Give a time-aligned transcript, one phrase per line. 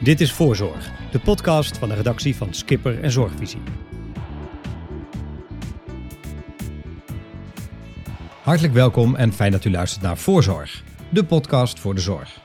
[0.00, 3.60] Dit is Voorzorg, de podcast van de redactie van Skipper en Zorgvisie.
[8.42, 12.40] Hartelijk welkom en fijn dat u luistert naar Voorzorg, de podcast voor de zorg.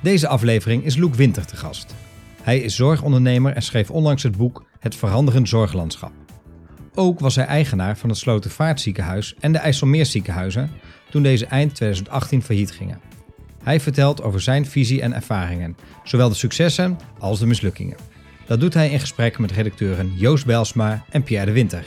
[0.00, 1.94] Deze aflevering is Loek Winter te gast.
[2.42, 6.12] Hij is zorgondernemer en schreef onlangs het boek Het Veranderend Zorglandschap.
[6.94, 10.70] Ook was hij eigenaar van het Slotervaartziekenhuis en de IJsselmeerziekenhuizen
[11.10, 13.07] toen deze eind 2018 failliet gingen.
[13.68, 17.96] Hij vertelt over zijn visie en ervaringen, zowel de successen als de mislukkingen.
[18.46, 21.86] Dat doet hij in gesprek met redacteuren Joost Belsma en Pierre de Winter.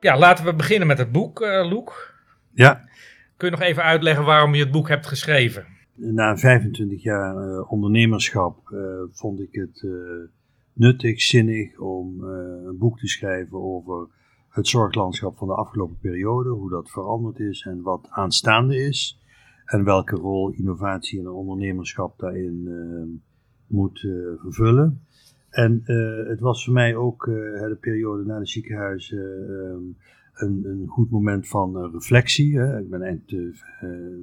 [0.00, 2.14] Ja, laten we beginnen met het boek, uh, Loek.
[2.54, 2.88] Ja.
[3.36, 5.66] Kun je nog even uitleggen waarom je het boek hebt geschreven?
[5.94, 8.78] Na 25 jaar uh, ondernemerschap uh,
[9.12, 9.86] vond ik het
[10.72, 14.08] nuttig, zinnig om een boek te schrijven over
[14.56, 19.20] het zorglandschap van de afgelopen periode, hoe dat veranderd is en wat aanstaande is.
[19.64, 23.02] En welke rol innovatie en ondernemerschap daarin uh,
[23.66, 25.00] moet uh, vervullen.
[25.50, 29.18] En uh, het was voor mij ook de periode na de ziekenhuizen
[30.34, 32.58] een, een, goed moment van reflectie.
[32.58, 32.80] Hè.
[32.80, 33.30] Ik ben eind,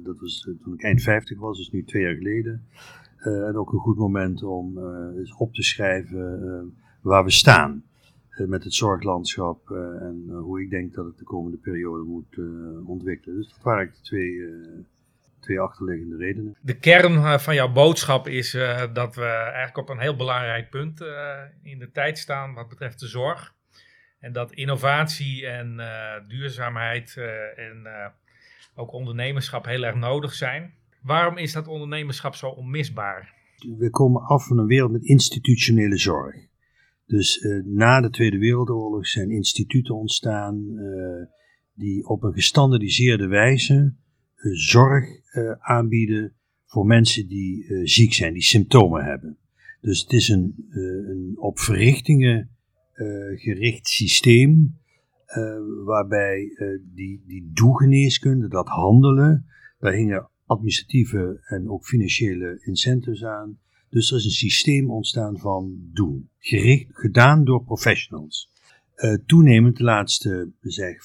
[0.04, 2.62] dat was toen ik eind 50 was, dus nu twee jaar geleden.
[3.18, 4.78] en ook een goed moment om
[5.16, 7.82] eens op te schrijven waar we staan.
[8.34, 12.04] Eh, met het zorglandschap eh, en eh, hoe ik denk dat het de komende periode
[12.04, 12.38] moet
[12.86, 13.36] ontwikkelen.
[13.36, 14.38] Dus dat waren eigenlijk de twee,
[15.40, 16.56] twee achterliggende redenen.
[16.60, 18.52] De kern van jouw boodschap is
[18.92, 21.00] dat we eigenlijk op een heel belangrijk punt
[21.62, 23.54] in de tijd staan wat betreft de zorg.
[24.20, 25.80] En dat innovatie en
[26.28, 27.16] duurzaamheid
[27.56, 27.86] en
[28.74, 30.74] ook ondernemerschap heel erg nodig zijn.
[31.02, 33.34] Waarom is dat ondernemerschap zo onmisbaar?
[33.78, 36.34] We komen af van een wereld met institutionele zorg.
[37.06, 41.26] Dus uh, na de Tweede Wereldoorlog zijn instituten ontstaan uh,
[41.74, 43.94] die op een gestandardiseerde wijze
[44.36, 45.22] uh, zorg
[45.58, 46.32] aanbieden
[46.64, 49.38] voor mensen die ziek zijn, die symptomen hebben.
[49.80, 52.50] Dus het is een, een op verrichtingen
[53.34, 54.78] gericht systeem
[55.84, 56.48] waarbij
[56.94, 59.46] die, die doegeneeskunde, dat handelen,
[59.78, 63.58] daar hingen administratieve en ook financiële incentives aan.
[63.94, 68.50] Dus er is een systeem ontstaan van doen, gericht, gedaan door professionals.
[68.96, 70.96] Uh, toenemend de laatste zeg,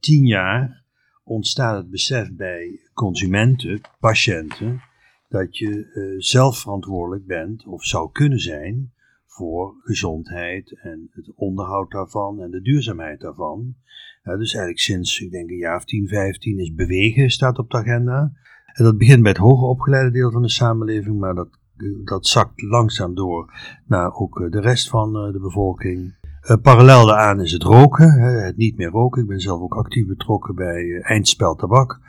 [0.00, 0.84] tien jaar
[1.24, 4.80] ontstaat het besef bij consumenten, patiënten,
[5.28, 8.92] dat je uh, zelf verantwoordelijk bent of zou kunnen zijn
[9.26, 13.74] voor gezondheid en het onderhoud daarvan en de duurzaamheid daarvan.
[14.22, 17.76] Dus eigenlijk sinds, ik denk een jaar of 10, 15 is bewegen staat op de
[17.76, 18.32] agenda.
[18.72, 21.60] En dat begint bij het hoger opgeleide deel van de samenleving, maar dat
[22.04, 23.52] dat zakt langzaam door
[23.86, 26.14] naar ook eh, de rest van eh, de bevolking.
[26.50, 29.22] Uh, parallel daaraan is het roken, het niet meer roken.
[29.22, 32.00] Ik ben zelf ook actief betrokken bij Eindspel Tabak.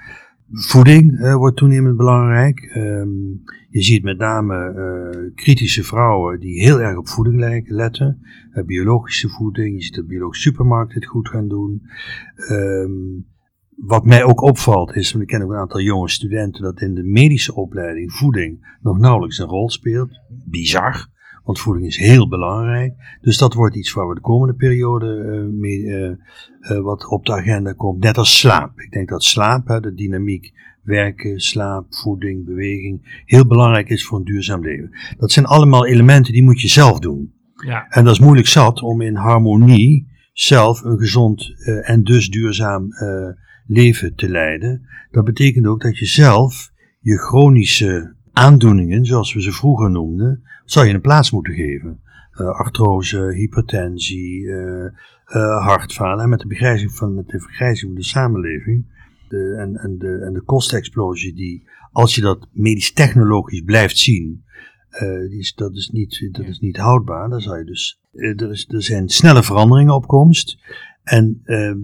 [0.51, 2.73] Voeding wordt toenemend belangrijk.
[2.75, 8.21] Um, je ziet met name kritische vrouwen die heel erg op voeding letten.
[8.65, 11.81] biologische voeding, je ziet dat biologische supermarkten het goed gaan doen.
[12.49, 13.25] Um,
[13.75, 17.03] wat mij ook opvalt is, ik ken ook een aantal jonge studenten, dat in de
[17.03, 20.19] medische opleiding voeding nog nauwelijks een rol speelt.
[20.45, 21.07] Bizar,
[21.43, 22.93] want voeding is heel belangrijk.
[23.21, 26.09] Dus dat wordt iets waar we de komende periode uh, mee, uh,
[26.71, 28.03] uh, wat op de agenda komt.
[28.03, 28.79] Net als slaap.
[28.79, 34.17] Ik denk dat slaap, hè, de dynamiek werken, slaap, voeding, beweging, heel belangrijk is voor
[34.17, 34.89] een duurzaam leven.
[35.17, 37.33] Dat zijn allemaal elementen die moet je zelf doen.
[37.65, 37.87] Ja.
[37.89, 43.41] En dat is moeilijk zat om in harmonie zelf een gezond en dus duurzaam leven
[44.15, 44.87] te leiden.
[45.11, 50.87] Dat betekent ook dat je zelf je chronische aandoeningen, zoals we ze vroeger noemden, zou
[50.87, 52.01] je een plaats moeten geven.
[52.33, 54.85] Uh, artrose, hypertensie, uh,
[55.65, 56.23] hartfalen.
[56.23, 58.85] En met de, begrijzing van, met de vergrijzing van de samenleving
[59.29, 64.43] en, en, de, en de kostenexplosie die, als je dat medisch-technologisch blijft zien,
[65.29, 67.29] is, dat, is niet, dat is niet houdbaar.
[67.29, 70.57] Dan zou je dus, er, is, er zijn snelle veranderingen op komst.
[71.03, 71.79] En ehm,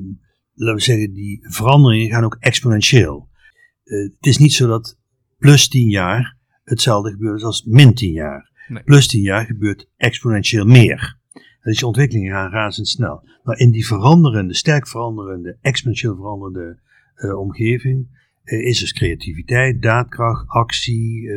[0.60, 3.30] laten we zeggen, die veranderingen gaan ook exponentieel.
[3.86, 4.98] Uh, het is niet zo dat
[5.38, 8.50] plus 10 jaar hetzelfde gebeurt als min 10 jaar.
[8.68, 8.84] Nee.
[8.84, 11.18] Plus 10 jaar gebeurt exponentieel meer.
[11.64, 13.24] Dus die ontwikkelingen gaan razendsnel.
[13.44, 16.80] Maar in die veranderende, sterk veranderende, exponentieel veranderende
[17.16, 18.08] uh, omgeving
[18.44, 21.30] uh, is dus creativiteit, daadkracht, actie.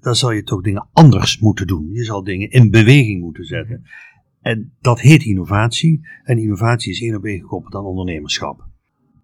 [0.00, 1.92] dan zal je toch dingen anders moeten doen.
[1.92, 3.84] Je zal dingen in beweging moeten zetten.
[4.44, 6.06] En dat heet innovatie.
[6.22, 8.66] En innovatie is één op één gekoppeld aan ondernemerschap.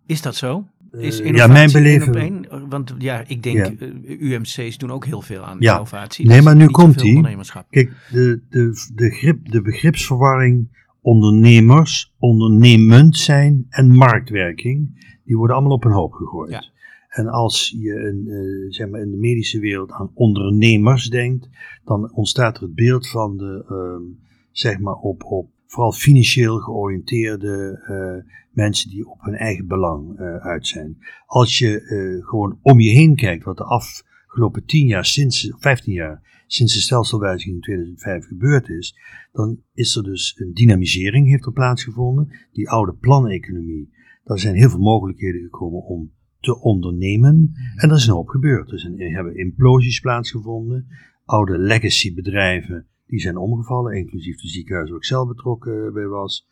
[0.06, 0.66] Is dat zo?
[0.92, 2.48] Is uh, ja, mijn beleving.
[2.68, 3.86] Want ja, ik denk, ja.
[3.86, 5.72] Uh, UMC's doen ook heel veel aan ja.
[5.72, 6.26] innovatie.
[6.26, 7.22] Nee, maar nu komt die.
[7.70, 10.68] Kijk, de, de, de, grip, de begripsverwarring
[11.00, 16.50] ondernemers, ondernemend zijn en marktwerking, die worden allemaal op een hoop gegooid.
[16.50, 16.64] Ja.
[17.08, 21.48] En als je een, eh, zeg maar in de medische wereld aan ondernemers denkt,
[21.84, 27.82] dan ontstaat er het beeld van de, ehm, zeg maar op, op vooral financieel georiënteerde
[27.86, 30.98] eh, mensen die op hun eigen belang eh, uit zijn.
[31.26, 35.92] Als je eh, gewoon om je heen kijkt wat de afgelopen 10 jaar, sinds, 15
[35.92, 38.98] jaar, sinds de stelselwijziging in 2005 gebeurd is,
[39.32, 42.28] dan is er dus een dynamisering heeft plaatsgevonden.
[42.52, 43.92] Die oude planeconomie,
[44.24, 47.52] daar zijn heel veel mogelijkheden gekomen om te ondernemen.
[47.76, 48.72] En er is een hoop gebeurd.
[48.72, 50.86] Er, zijn, er hebben implosies plaatsgevonden.
[51.24, 56.06] Oude legacy bedrijven die zijn omgevallen, inclusief de ziekenhuis waar ik zelf betrokken eh, bij
[56.06, 56.48] was.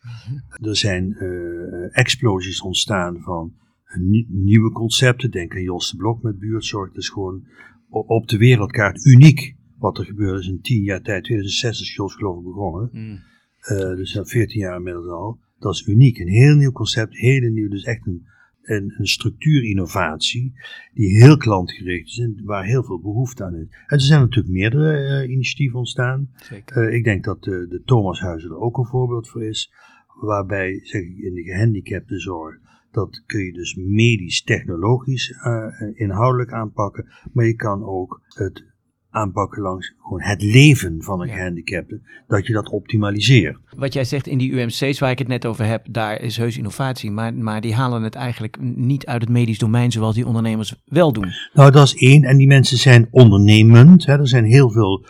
[0.61, 3.53] Er zijn eh, explosies ontstaan van
[3.97, 5.31] nie- nieuwe concepten.
[5.31, 6.87] Denk aan Jos de Blok met buurtzorg.
[6.87, 7.43] Dat is gewoon
[7.89, 11.23] op de wereldkaart uniek wat er gebeurde is in tien jaar tijd.
[11.23, 12.89] 2006 is Jos geloof ik begonnen.
[12.91, 13.19] Mm.
[13.59, 15.39] Eh, dus dat 14 jaar inmiddels al.
[15.59, 16.17] Dat is uniek.
[16.17, 18.25] Een heel nieuw concept, hele nieuw, dus echt een,
[18.69, 20.53] een, een structuurinnovatie
[20.93, 23.67] die heel klantgericht is en waar heel veel behoefte aan is.
[23.69, 26.29] En er zijn natuurlijk meerdere eh, initiatieven ontstaan.
[26.65, 29.73] Eh, ik denk dat de, de Thomashuizen er ook een voorbeeld voor is,
[30.21, 32.57] waarbij zeg ik, in de gehandicaptenzorg,
[32.91, 38.68] dat kun je dus medisch-technologisch eh, inhoudelijk aanpakken, maar je kan ook het
[39.11, 41.33] aanpakken langs gewoon het leven van een Ja.
[41.35, 43.57] gehandicapte, dat je dat optimaliseert.
[43.75, 46.57] Wat jij zegt in die UMC's waar ik het net over heb, daar is heus
[46.57, 47.11] innovatie.
[47.11, 51.13] Maar, maar die halen het eigenlijk niet uit het medisch domein zoals die ondernemers wel
[51.13, 51.31] doen.
[51.53, 52.23] Nou, dat is één.
[52.23, 54.05] En die mensen zijn ondernemend.
[54.05, 54.17] Hè.
[54.19, 55.05] Er zijn heel veel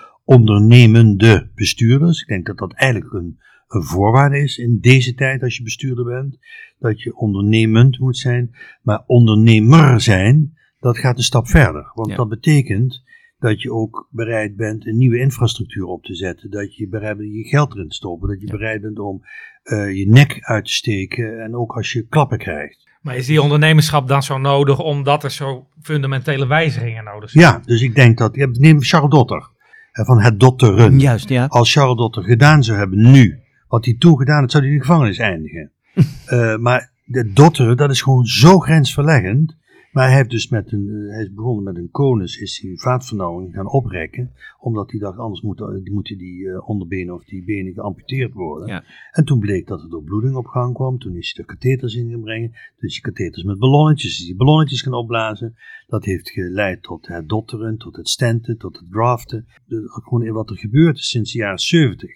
[0.59, 2.21] ondernemende bestuurders.
[2.21, 6.05] Ik denk dat dat eigenlijk een, een voorwaarde is in deze tijd als je bestuurder
[6.05, 6.37] bent.
[6.79, 8.55] Dat je ondernemend moet zijn.
[8.81, 11.91] Maar ondernemer zijn, dat gaat een stap verder.
[11.93, 12.15] Want Ja.
[12.15, 13.03] dat betekent
[13.39, 16.49] dat je ook bereid bent een nieuwe infrastructuur op te zetten.
[16.51, 18.29] Dat je bereid bent je geld erin te stoppen.
[18.29, 18.51] Dat je Ja.
[18.51, 19.21] bereid bent om
[19.63, 21.43] eh, je nek uit te steken.
[21.43, 22.87] En ook als je klappen krijgt.
[23.01, 27.43] Maar is die ondernemerschap dan zo nodig omdat er zo fundamentele wijzigingen nodig zijn?
[27.43, 28.35] Ja, dus ik denk dat.
[28.35, 29.49] Neem Charles Dotter.
[29.91, 30.99] Van het dotteren.
[30.99, 31.45] Juist, ja.
[31.45, 34.79] als Charles Dotter gedaan zou hebben nu, wat hij toen gedaan had, zou hij in
[34.79, 35.71] de gevangenis eindigen.
[36.25, 39.55] Eh, maar de dotteren, dat is gewoon zo grensverleggend.
[39.91, 42.77] Maar hij heeft dus met een, eh, hij is begonnen met een konus, is hij
[42.77, 44.33] vaatvernauwing gaan oprekken.
[44.59, 48.67] Omdat hij dacht, anders moeten die, moeten die eh, onderbenen of die benen geamputeerd worden.
[48.67, 48.83] Ja.
[49.11, 50.97] En toen bleek dat er door bloeding op gang kwam.
[50.97, 52.51] Toen is hij er katheters in gaan brengen.
[52.77, 55.55] Dus die katheters met ballonnetjes, is die ballonnetjes gaan opblazen.
[55.87, 59.47] Dat heeft geleid tot het dotteren, tot het stenten, tot het graften.
[59.65, 62.09] De, gewoon wat er gebeurd is sinds de jaren 70,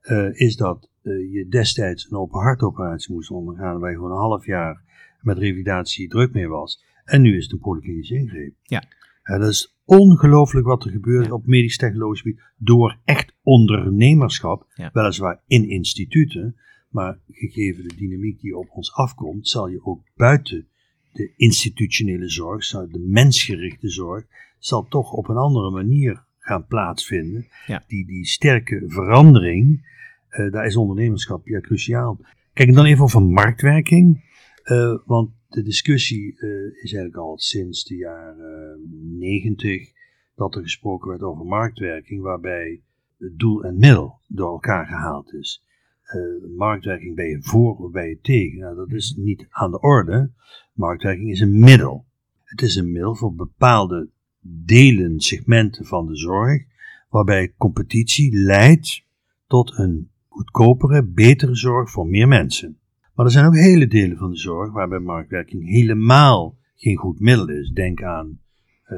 [0.00, 4.46] eh, is dat je destijds een open hartoperatie moest ondergaan, waar je gewoon een half
[4.46, 4.82] jaar
[5.20, 6.88] met revalidatie druk mee was.
[7.10, 8.54] En nu is het een polyklinische ingreep.
[8.62, 8.82] Ja.
[9.22, 11.32] Ja, dat is ongelooflijk wat er gebeurt Ja.
[11.32, 14.90] op medisch-technologisch gebied door echt ondernemerschap, Ja.
[14.92, 16.56] weliswaar in instituten,
[16.88, 20.66] maar gegeven de dynamiek die op ons afkomt, zal je ook buiten
[21.12, 24.24] de institutionele zorg, zal de mensgerichte zorg,
[24.58, 27.46] zal toch op een andere manier gaan plaatsvinden.
[27.66, 27.84] Ja.
[27.86, 29.88] Die, die sterke verandering,
[30.28, 32.18] eh, daar is ondernemerschap ja, cruciaal.
[32.52, 34.28] Kijk, en dan even over marktwerking.
[34.62, 38.80] eh, want de discussie eh, is eigenlijk al sinds de jaren
[39.18, 39.92] negentig
[40.34, 42.82] dat er gesproken werd over marktwerking, waarbij
[43.18, 45.64] het doel en middel door elkaar gehaald is.
[46.02, 48.58] Eh, marktwerking ben je voor of ben je tegen?
[48.58, 50.30] Nou, dat is niet aan de orde.
[50.72, 52.06] Marktwerking is een middel.
[52.44, 54.08] Het is een middel voor bepaalde
[54.40, 56.62] delen, segmenten van de zorg,
[57.08, 59.04] waarbij competitie leidt
[59.46, 62.78] tot een goedkopere, betere zorg voor meer mensen.
[63.14, 67.48] Maar er zijn ook hele delen van de zorg waarbij marktwerking helemaal geen goed middel
[67.48, 67.70] is.
[67.70, 68.38] Denk aan
[68.84, 68.96] eh,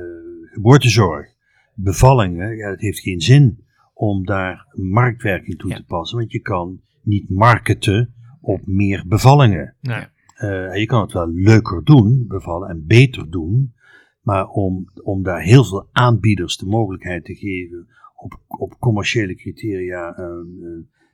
[0.53, 1.27] geboortezorg,
[1.75, 2.57] bevallingen.
[2.57, 3.65] Ja, het heeft geen zin
[3.95, 5.77] om daar marktwerking toe Ja.
[5.77, 9.77] te passen, want je kan niet marketen op meer bevallingen.
[9.81, 10.05] Nee.
[10.35, 13.75] Eh, je kan het wel leuker doen, bevallen, en beter doen.
[14.21, 20.15] Maar om, om daar heel veel aanbieders de mogelijkheid te geven op, op commerciële criteria,
[20.17, 20.27] eh,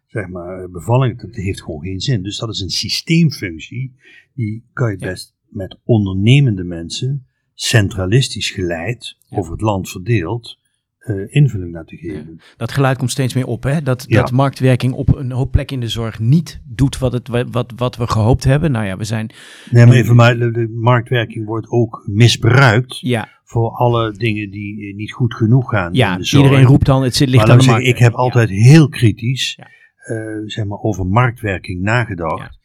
[0.08, 2.22] zeg maar, eh, bevalling, dat heeft gewoon geen zin.
[2.22, 3.94] Dus dat is een systeemfunctie,
[4.34, 10.58] die kan je best met ondernemende mensen, centralistisch geleid, over het land verdeeld,
[10.98, 12.40] eh, invulling laten geven.
[12.56, 13.82] Dat geluid komt steeds meer op, hè?
[13.82, 14.20] Dat, Ja.
[14.20, 17.96] dat marktwerking op een hoop plekken in de zorg niet doet wat, het, wat, wat
[17.96, 18.70] we gehoopt hebben.
[18.72, 19.30] Nou ja, we zijn,
[19.70, 24.94] Nee, maar even, maar de, marktwerking wordt ook misbruikt ja, voor alle dingen die eh,
[24.96, 26.44] niet goed genoeg gaan in ja de zorg.
[26.44, 27.84] iedereen roept dan, het zit, ligt maar aan de ik markt.
[27.84, 29.76] zeggen, ik heb altijd heel kritisch Ja.
[30.08, 32.58] Eh, zeg maar over marktwerking nagedacht.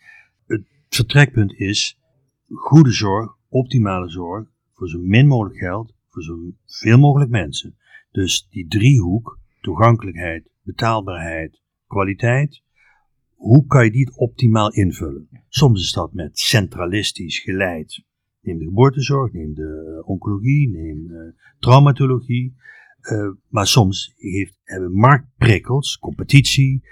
[0.45, 1.99] Het vertrekpunt is
[2.47, 7.77] goede zorg, optimale zorg, voor zo min mogelijk geld, voor zo veel mogelijk mensen.
[8.11, 12.61] Dus die driehoek, toegankelijkheid, betaalbaarheid, kwaliteit,
[13.35, 15.27] hoe kan je die optimaal invullen?
[15.49, 18.03] Soms is dat met centralistisch geleid.
[18.41, 22.55] Neem de geboortezorg, neem de eh, oncologie, neem uh, traumatologie.
[23.01, 26.83] Uh, maar soms heeft, hebben marktprikkels, competitie,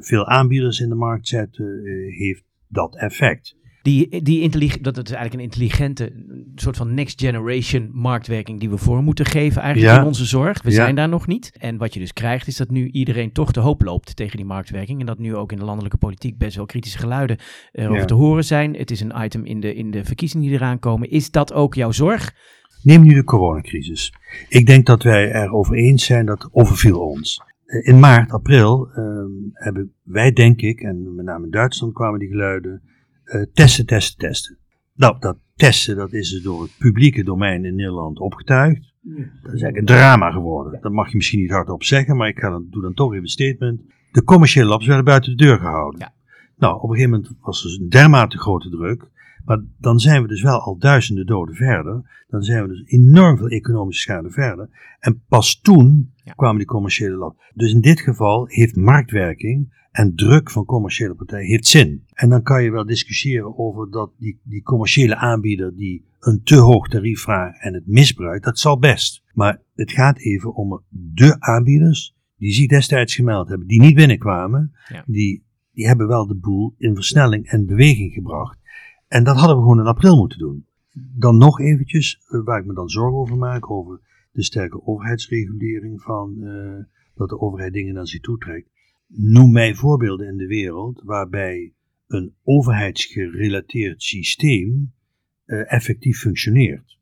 [0.00, 3.56] veel aanbieders in de markt zetten, heeft dat effect.
[3.84, 6.12] Die, die dat is eigenlijk een intelligente
[6.54, 10.62] soort van next generation marktwerking die we voor moeten geven eigenlijk in onze zorg.
[10.62, 11.52] We zijn daar nog niet.
[11.58, 14.46] En wat je dus krijgt is dat nu iedereen toch de hoop loopt tegen die
[14.46, 15.00] marktwerking.
[15.00, 17.38] En dat nu ook in de landelijke politiek best wel kritische geluiden
[17.72, 18.74] erover te horen zijn.
[18.74, 21.10] Het is een item in de, in de verkiezingen die eraan komen.
[21.10, 22.34] Is dat ook jouw zorg?
[22.82, 24.12] Neem nu de coronacrisis.
[24.48, 27.42] Ik denk dat wij erover eens zijn dat overviel ons.
[27.74, 32.18] Eh, in maart, april ehm, hebben wij, denk ik, en met name in Duitsland kwamen
[32.18, 32.82] die geluiden,
[33.24, 34.58] uh, testen, testen, testen.
[34.94, 38.94] Nou, dat testen dat is dus door het publieke domein in Nederland opgetuigd.
[39.02, 40.80] Dat is eigenlijk een drama geworden.
[40.80, 43.22] Dat mag je misschien niet hardop zeggen, maar ik ga dan, doe dan toch even
[43.22, 43.80] een statement.
[44.12, 46.00] De commerciële labs werden buiten de deur gehouden.
[46.00, 46.14] Ja.
[46.56, 49.10] Nou, op een gegeven moment was er een dermate grote druk.
[49.44, 52.24] Maar dan zijn we dus wel al duizenden doden verder.
[52.28, 54.68] Dan zijn we dus enorm veel economische schade verder.
[54.98, 57.36] En pas toen kwamen die commerciële labs.
[57.54, 62.04] Dus in dit geval heeft marktwerking en druk van commerciële partijen heeft zin.
[62.12, 66.56] En dan kan je wel discussiëren over dat die, die commerciële aanbieder die een te
[66.56, 69.22] hoog tarief vraagt en het misbruikt, dat zal best.
[69.32, 74.72] Maar het gaat even om de aanbieders die zich destijds gemeld hebben, die niet binnenkwamen,
[75.06, 78.58] die, die hebben wel de boel in versnelling en beweging gebracht.
[79.08, 80.66] En dat hadden we gewoon in april moeten doen.
[81.16, 84.00] Dan nog eventjes, eh, waar ik me dan zorgen over maak, over
[84.32, 86.84] de sterke overheidsregulering van uh,
[87.14, 88.68] dat de overheid dingen naar zich toe trekt.
[89.06, 91.74] Noem mij voorbeelden in de wereld waarbij
[92.06, 94.92] een overheidsgerelateerd systeem
[95.46, 96.98] uh, effectief functioneert.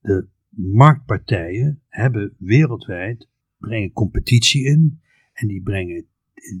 [0.00, 3.28] De marktpartijen hebben wereldwijd
[3.58, 5.00] brengen competitie in
[5.32, 6.06] en die brengen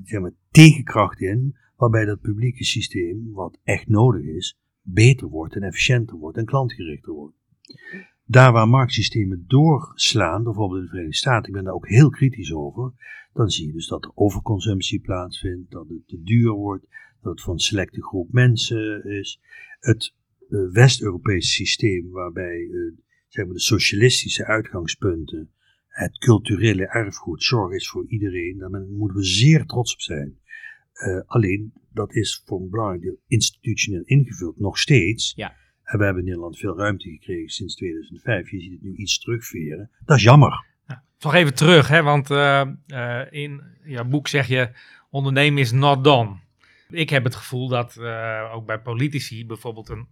[0.04, 5.62] zeg maar, tegenkracht in waarbij dat publieke systeem, wat echt nodig is, beter wordt en
[5.62, 7.36] efficiënter wordt en klantgerichter wordt.
[8.24, 12.52] Daar waar marktsystemen doorslaan, bijvoorbeeld in de Verenigde Staten, ik ben daar ook heel kritisch
[12.52, 12.92] over,
[13.32, 16.86] dan zie je dus dat er overconsumptie plaatsvindt, dat het te duur wordt,
[17.20, 19.40] dat het van een selecte groep mensen is.
[19.78, 20.14] Het
[20.48, 22.92] uh, West-Europese systeem, waarbij uh,
[23.28, 25.50] zeg maar de socialistische uitgangspunten,
[25.86, 30.38] het culturele erfgoed, zorg is voor iedereen, daar moeten we zeer trots op zijn.
[30.94, 35.32] Uh, alleen, dat is voor een belangrijk deel institutioneel ingevuld, nog steeds.
[35.36, 35.56] Ja.
[35.82, 38.50] En we hebben in Nederland veel ruimte gekregen sinds 2005.
[38.50, 39.90] Je ziet het nu iets terugveren.
[40.04, 40.64] Dat is jammer.
[40.86, 44.70] Ja, even terug, hè, want uh, uh, in jouw boek zeg je:
[45.10, 46.36] ondernemen is not done.
[46.88, 50.08] Ik heb het gevoel dat uh, ook bij politici bijvoorbeeld een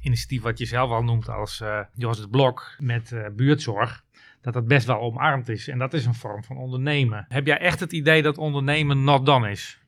[0.00, 4.04] initiatief wat je zelf al noemt als uh, Jos het Blok met uh, buurtzorg,
[4.40, 5.68] dat dat best wel omarmd is.
[5.68, 7.24] En dat is een vorm van ondernemen.
[7.28, 9.80] Heb jij echt het idee dat ondernemen not done is?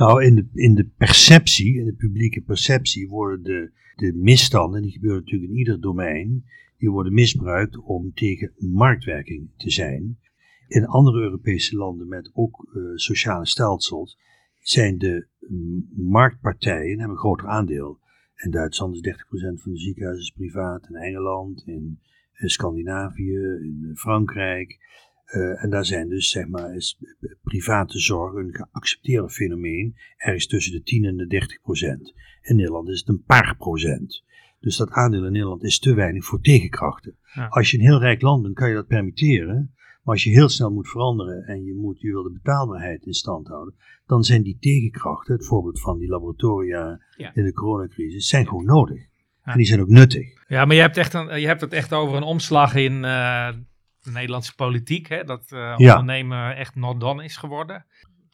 [0.00, 4.92] Nou, in de, in de perceptie, in de publieke perceptie, worden de, de misstanden, die
[4.92, 6.44] gebeuren natuurlijk in ieder domein,
[6.78, 10.18] die worden misbruikt om tegen marktwerking te zijn.
[10.68, 14.18] In andere Europese landen met ook uh, sociale stelsels
[14.58, 15.26] zijn de
[15.96, 17.98] marktpartijen hebben een groter aandeel.
[18.36, 19.14] In Duitsland is
[19.58, 22.00] 30% van de ziekenhuizen privaat, in Engeland, in
[22.32, 24.78] eh, Scandinavië, in eh, Frankrijk.
[25.30, 26.98] Uh, en daar zijn dus, zeg maar, is
[27.42, 29.96] private zorg een geaccepteerd fenomeen.
[30.16, 32.14] Ergens tussen de 10 en de 30 procent.
[32.42, 34.24] In Nederland is het een paar procent.
[34.60, 37.16] Dus dat aandeel in Nederland is te weinig voor tegenkrachten.
[37.48, 39.74] Als je een heel rijk land bent, kan je dat permitteren.
[39.74, 43.12] Maar als je heel snel moet veranderen en je, moet, je wil de betaalbaarheid in
[43.12, 43.74] stand houden,
[44.06, 49.08] dan zijn die tegenkrachten, het voorbeeld van die laboratoria in de coronacrisis, zijn gewoon nodig.
[49.42, 50.46] En die zijn ook nuttig.
[50.48, 53.48] Ja, maar je hebt, echt een, je hebt het echt over een omslag in uh,
[54.02, 55.08] de Nederlandse politiek.
[55.08, 55.24] Hè?
[55.24, 57.84] Dat uh, ondernemen echt not done is geworden.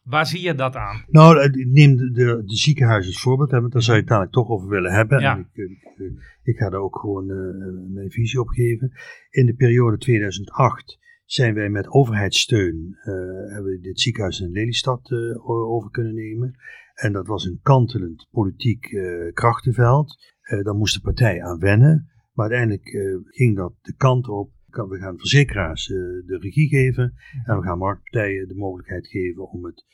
[0.07, 1.03] Waar zie je dat aan?
[1.07, 3.51] Nou, eh, neem de, de, de ziekenhuizen als voorbeeld.
[3.51, 5.19] Hè, daar zou je het dadelijk toch over willen hebben.
[5.19, 5.37] Ja.
[5.37, 6.11] Ik, ik,
[6.43, 8.91] ik, ga daar ook gewoon uh, mijn visie op geven.
[9.29, 13.05] In de periode 2008 zijn wij met overheidssteun, uh,
[13.53, 16.55] hebben we dit ziekenhuis in Lelystad uh, over kunnen nemen.
[16.93, 18.89] En dat was een kantelend politiek
[19.33, 20.17] krachtenveld.
[20.63, 22.09] daar moest de partij aan wennen.
[22.33, 22.89] Maar uiteindelijk
[23.25, 24.51] ging dat de kant op.
[24.85, 27.13] We gaan verzekeraars de regie geven.
[27.43, 29.85] En we gaan marktpartijen de mogelijkheid geven om, het,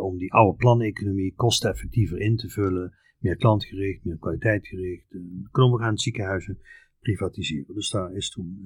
[0.00, 2.94] om die oude planeconomie kosteneffectiever in te vullen.
[3.18, 5.06] Meer klantgericht, meer kwaliteitgericht.
[5.10, 6.58] we gaan ziekenhuizen
[7.00, 7.74] privatiseren.
[7.74, 8.60] Dus daar is toen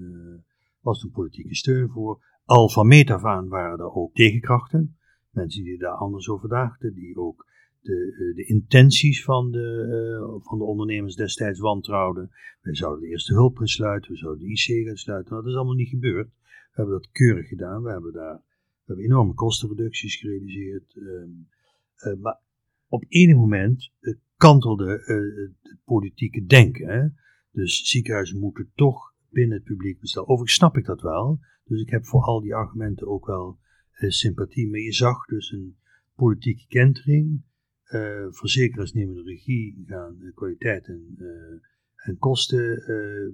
[0.80, 2.24] was een politieke steun voor.
[2.44, 4.96] Al van meet af aan waren er ook tegenkrachten.
[5.30, 7.46] Mensen die daar anders over dachten, die ook
[7.86, 12.30] de, eh, de intenties van de, uh, van de ondernemers destijds wantrouwden.
[12.60, 15.30] Wij zouden de eerste hulp gaan sluiten, we zouden de IC gaan sluiten.
[15.30, 16.28] Nou, dat is allemaal niet gebeurd.
[16.46, 17.82] We hebben dat keurig gedaan.
[17.82, 18.34] We hebben daar
[18.86, 20.96] we hebben enorme kostenreducties gerealiseerd.
[20.96, 21.48] Um,
[22.06, 22.40] uh, maar
[22.88, 23.92] op enig moment
[24.36, 25.02] kantelde
[25.62, 26.88] het politieke denken.
[26.88, 27.08] Hè?
[27.50, 30.28] Dus ziekenhuizen moeten toch binnen het publiek bestellen.
[30.28, 31.40] Overigens snap ik dat wel.
[31.64, 33.58] Dus ik heb voor al die argumenten ook wel
[33.92, 34.70] sympathie.
[34.70, 35.76] Maar je zag dus een
[36.14, 37.42] politieke kentering.
[37.90, 41.16] Uh, verzekeraars nemen de regie, gaan kwaliteit en,
[41.94, 42.82] en kosten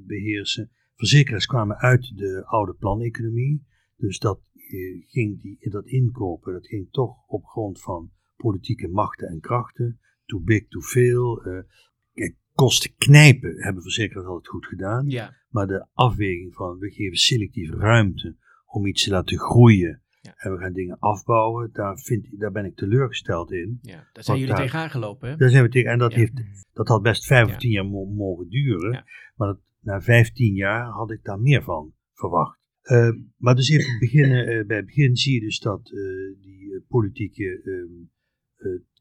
[0.07, 0.71] beheersen.
[0.95, 3.67] Verzekeraars kwamen uit de oude planeconomie.
[3.97, 4.41] Dus dat
[5.07, 10.01] ging die, dat inkopen, dat ging toch op grond van politieke machten en krachten.
[10.25, 11.43] Too big, too veel.
[12.13, 15.09] Kijk, kosten knijpen hebben verzekeraars altijd goed gedaan.
[15.09, 15.37] Ja.
[15.49, 20.02] Maar de afweging van we geven selectief ruimte om iets te laten groeien.
[20.23, 20.35] Ja.
[20.37, 21.71] En we gaan dingen afbouwen.
[21.73, 23.79] Daar, vind, daar ben ik teleurgesteld in.
[23.81, 25.29] Ja, daar zijn jullie tegenaan gelopen.
[25.29, 25.37] Hè?
[25.37, 25.91] Daar zijn we tegen.
[25.91, 26.33] En dat, heeft,
[26.73, 29.05] dat had best 15 jaar mogen duren.
[29.37, 32.61] Maar dat, na 15 jaar had ik daar meer van verwacht.
[32.83, 36.85] Uh, maar dus even beginnen, uh, bij het begin zie je dus dat uh, die
[36.89, 37.91] politieke ehm,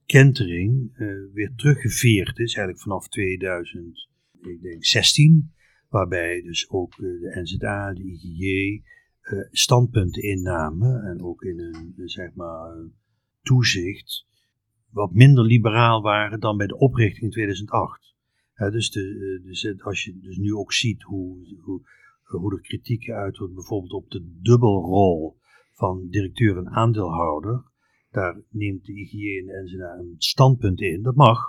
[0.05, 0.97] kentering
[1.33, 5.53] weer teruggeveerd is, eigenlijk vanaf 2016,
[5.89, 8.81] waarbij dus ook de NZA, de IGJ
[9.51, 12.75] standpunten innamen en ook in een, zeg maar,
[13.41, 14.25] toezicht
[14.89, 18.15] wat minder liberaal waren dan bij de oprichting in 2008.
[18.55, 21.81] dus, de, dus als je dus nu ook ziet hoe, hoe
[22.37, 25.37] hoe er kritiek uit wordt, bijvoorbeeld op de dubbelrol
[25.71, 27.63] van directeur en aandeelhouder.
[28.11, 31.01] Daar neemt de IGJ en NZA een standpunt in.
[31.01, 31.39] Dat mag,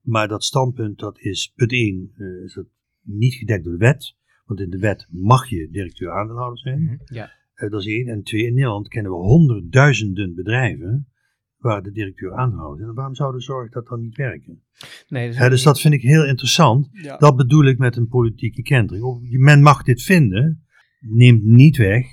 [0.00, 2.66] maar dat standpunt dat is, punt 1, uh, is dat
[3.00, 4.16] niet gedekt door de wet.
[4.46, 6.82] Want in de wet mag je directeur-aandeelhouder zijn.
[6.82, 7.30] Mhm, ja.
[7.56, 8.08] Uh, dat is één.
[8.08, 11.08] En twee, in Nederland kennen we honderdduizenden bedrijven
[11.56, 12.80] waar de directeur aanhoudt.
[12.80, 14.62] En waarom zou de zorg dat dan niet werken?
[15.08, 16.90] Nee, dus, dus dat vind ik heel interessant.
[17.18, 19.38] Dat bedoel ik met een politieke kentering.
[19.38, 20.64] Men mag dit vinden,
[21.00, 22.06] neemt niet weg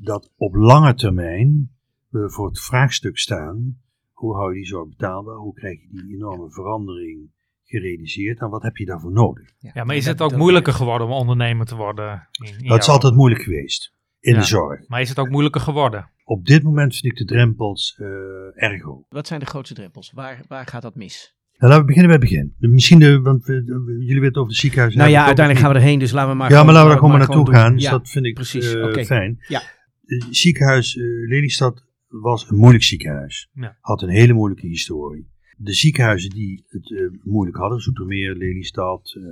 [0.00, 1.70] dat op lange termijn
[2.08, 3.78] we voor het vraagstuk staan.
[4.12, 5.36] Hoe hou je die zorg betaalbaar?
[5.36, 7.30] Hoe krijg je die enorme verandering
[7.68, 8.40] gerealiseerd?
[8.40, 9.50] En wat heb je daarvoor nodig?
[9.58, 12.28] Ja, maar is het ook moeilijker geworden om ondernemer te worden?
[12.44, 14.88] In, in dat is altijd moeilijk geweest in de zorg.
[14.88, 16.10] Maar is het ook moeilijker geworden?
[16.24, 18.08] Op dit moment vind ik de drempels uh,
[18.54, 19.04] erg hoog.
[19.08, 20.12] Wat zijn de grootste drempels?
[20.12, 21.36] Waar, waar gaat dat mis?
[21.58, 22.70] Nou, laten we beginnen bij het begin.
[22.74, 23.62] Misschien, de, want we,
[24.06, 25.00] jullie weten over de ziekenhuizen.
[25.00, 26.50] Nou ja, uiteindelijk gaan we erheen, dus laten we maar.
[26.50, 27.74] Ja, maar laten we er gewoon maar naartoe gaan.
[27.74, 29.44] Dus dat vind ik precies, uh, fijn.
[29.48, 29.62] Ja.
[30.04, 33.50] Het ziekenhuis uh, Lelystad was een moeilijk ziekenhuis.
[33.52, 33.76] Ja.
[33.80, 35.30] Had een hele moeilijke historie.
[35.60, 39.24] De ziekenhuizen die het uh, moeilijk hadden, Zoetermeer, Lelystad, uh,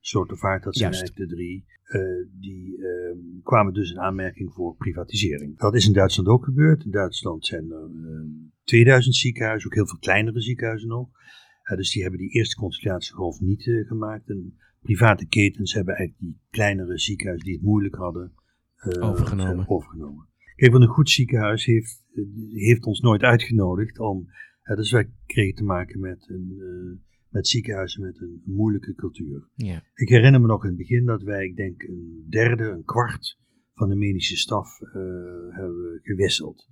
[0.00, 1.64] Slotervaart, dat zijn eigenlijk de drie.
[1.88, 2.86] Uh, die uh,
[3.42, 5.58] kwamen dus in aanmerking voor privatisering.
[5.58, 6.84] Dat is in Duitsland ook gebeurd.
[6.84, 8.20] In Duitsland zijn er uh,
[8.70, 11.08] 2000 ziekenhuizen, ook heel veel kleinere ziekenhuizen nog.
[11.76, 14.28] dus die hebben die eerste consolidatiegolf niet eh, gemaakt.
[14.28, 18.32] En private ketens hebben eigenlijk die kleinere ziekenhuizen die het moeilijk hadden
[18.76, 19.68] eh, overgenomen.
[19.68, 20.28] overgenomen.
[20.56, 22.04] Kijk, want een goed ziekenhuis heeft,
[22.52, 24.28] heeft ons nooit uitgenodigd om.
[24.76, 26.58] Dus wij kregen te maken met een
[27.30, 29.48] met ziekenhuizen met een moeilijke cultuur.
[29.54, 29.82] Ja.
[29.94, 33.38] Ik herinner me nog in het begin dat wij, ik denk, een derde, een kwart
[33.74, 34.92] van de medische staf uh,
[35.50, 36.68] hebben gewisseld.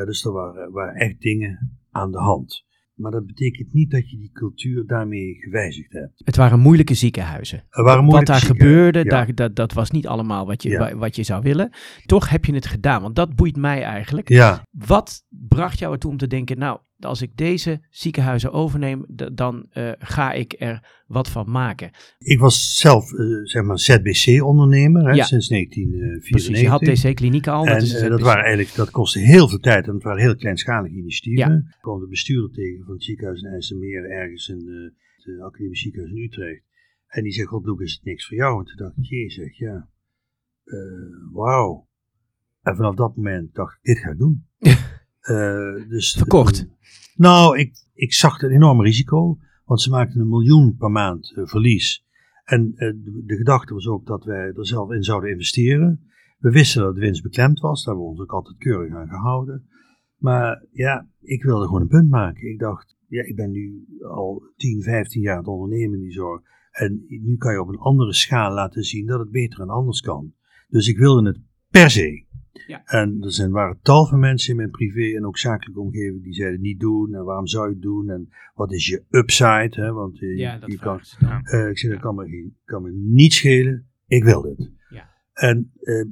[0.00, 2.66] Uh, dus er waren, waren echt dingen aan de hand.
[2.94, 6.22] Maar dat betekent niet dat je die cultuur daarmee gewijzigd hebt.
[6.24, 7.64] Het waren moeilijke ziekenhuizen.
[7.70, 9.04] Waren moeilijke wat daar gebeurde, ja.
[9.04, 10.96] daar, dat, dat was niet allemaal wat je, Ja.
[10.96, 11.70] wat je zou willen.
[12.06, 14.28] Toch heb je het gedaan, want dat boeit mij eigenlijk.
[14.28, 19.66] Ja, Wat bracht jou ertoe om te denken, nou, als ik deze ziekenhuizen overneem, dan
[19.70, 21.90] eh, ga ik er wat van maken.
[22.18, 25.24] ik was zelf, eh, zeg maar, ZBC-ondernemer Ja.
[25.24, 26.30] sinds 1994.
[26.30, 27.66] Precies, je had DC-klinieken al.
[27.66, 30.94] En dat, eh, waren eigenlijk, dat kostte heel veel tijd en het waren heel kleinschalige
[30.94, 31.52] initiatieven.
[31.52, 31.56] Ja.
[31.56, 35.80] Ik kwam de bestuurder tegen van het ziekenhuis in IJsselmeer ergens in de, het academisch
[35.80, 36.62] ziekenhuis in Utrecht.
[37.06, 38.58] En die zegt, Loek, is het niks voor jou?
[38.58, 39.88] En toen dacht ik, zeg, ja,
[40.64, 40.78] eh,
[41.32, 41.88] wauw.
[42.62, 44.46] En vanaf dat moment dacht ik, dit ga ik doen.
[45.28, 46.66] Eh, dus, Verkocht.
[47.16, 51.46] nou, ik, ik zag een enorm risico, want ze maakten een miljoen per maand eh,
[51.46, 52.06] verlies.
[52.44, 56.00] En eh, de, de gedachte was ook dat wij er zelf in zouden investeren.
[56.38, 59.08] We wisten dat de winst beklemd was, daar hebben we ons ook altijd keurig aan
[59.08, 59.68] gehouden.
[60.16, 62.50] Maar ja, ik wilde gewoon een punt maken.
[62.50, 66.12] Ik dacht, ja, ik ben nu al 10, 15 jaar aan het ondernemen in die
[66.12, 66.42] zorg.
[66.70, 70.00] En nu kan je op een andere schaal laten zien dat het beter en anders
[70.00, 70.32] kan.
[70.68, 72.26] Dus ik wilde het per se.
[72.66, 72.82] Ja.
[72.84, 76.34] En er zijn, waren tal van mensen in mijn privé en ook zakelijke omgeving die
[76.34, 77.14] zeiden niet doen.
[77.14, 78.10] En waarom zou je het doen?
[78.10, 79.70] En wat is je upside?
[79.70, 79.92] Hè?
[79.92, 81.16] Want eh, Ja, je, dat je kan, vragen ze
[81.50, 81.60] dan.
[81.60, 83.86] eh, ik zeg, dat kan me, geen, kan me niet schelen.
[84.06, 84.70] Ik wil dit.
[84.90, 85.10] Ja.
[85.32, 86.04] En eh,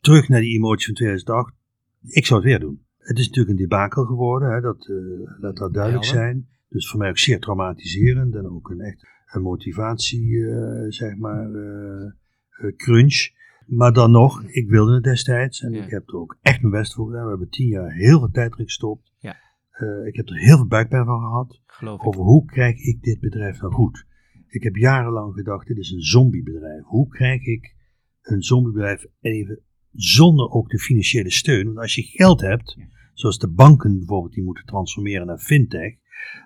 [0.00, 1.54] terug naar die emotie van 2008.
[2.02, 2.84] Ik zou het weer doen.
[2.98, 4.50] Het is natuurlijk een debakel geworden.
[4.52, 4.60] Hè?
[4.60, 4.96] Dat, eh,
[5.40, 6.22] laat dat duidelijk Helder.
[6.22, 6.48] zijn.
[6.68, 8.34] Dus voor mij ook zeer traumatiserend.
[8.34, 12.04] En ook een echt een motivatie, eh, zeg maar, eh,
[12.50, 13.28] eh, crunch.
[13.70, 15.60] Maar dan nog, ik wilde het destijds.
[15.60, 15.84] En Ja.
[15.84, 17.24] ik heb er ook echt mijn best voor gedaan.
[17.24, 19.12] We hebben tien jaar heel veel tijd erin gestopt.
[19.18, 19.36] Ja.
[19.80, 21.60] Uh, ik heb er heel veel buikpijn van gehad.
[21.66, 24.06] Geloof over hoe krijg ik dit bedrijf nou goed.
[24.48, 26.82] Ik heb jarenlang gedacht, dit is een zombiebedrijf.
[26.84, 27.74] Hoe krijg ik
[28.22, 29.60] een zombiebedrijf even
[29.92, 31.64] zonder ook de financiële steun?
[31.66, 32.76] Want als je geld hebt,
[33.14, 35.94] zoals de banken bijvoorbeeld, die moeten transformeren naar fintech.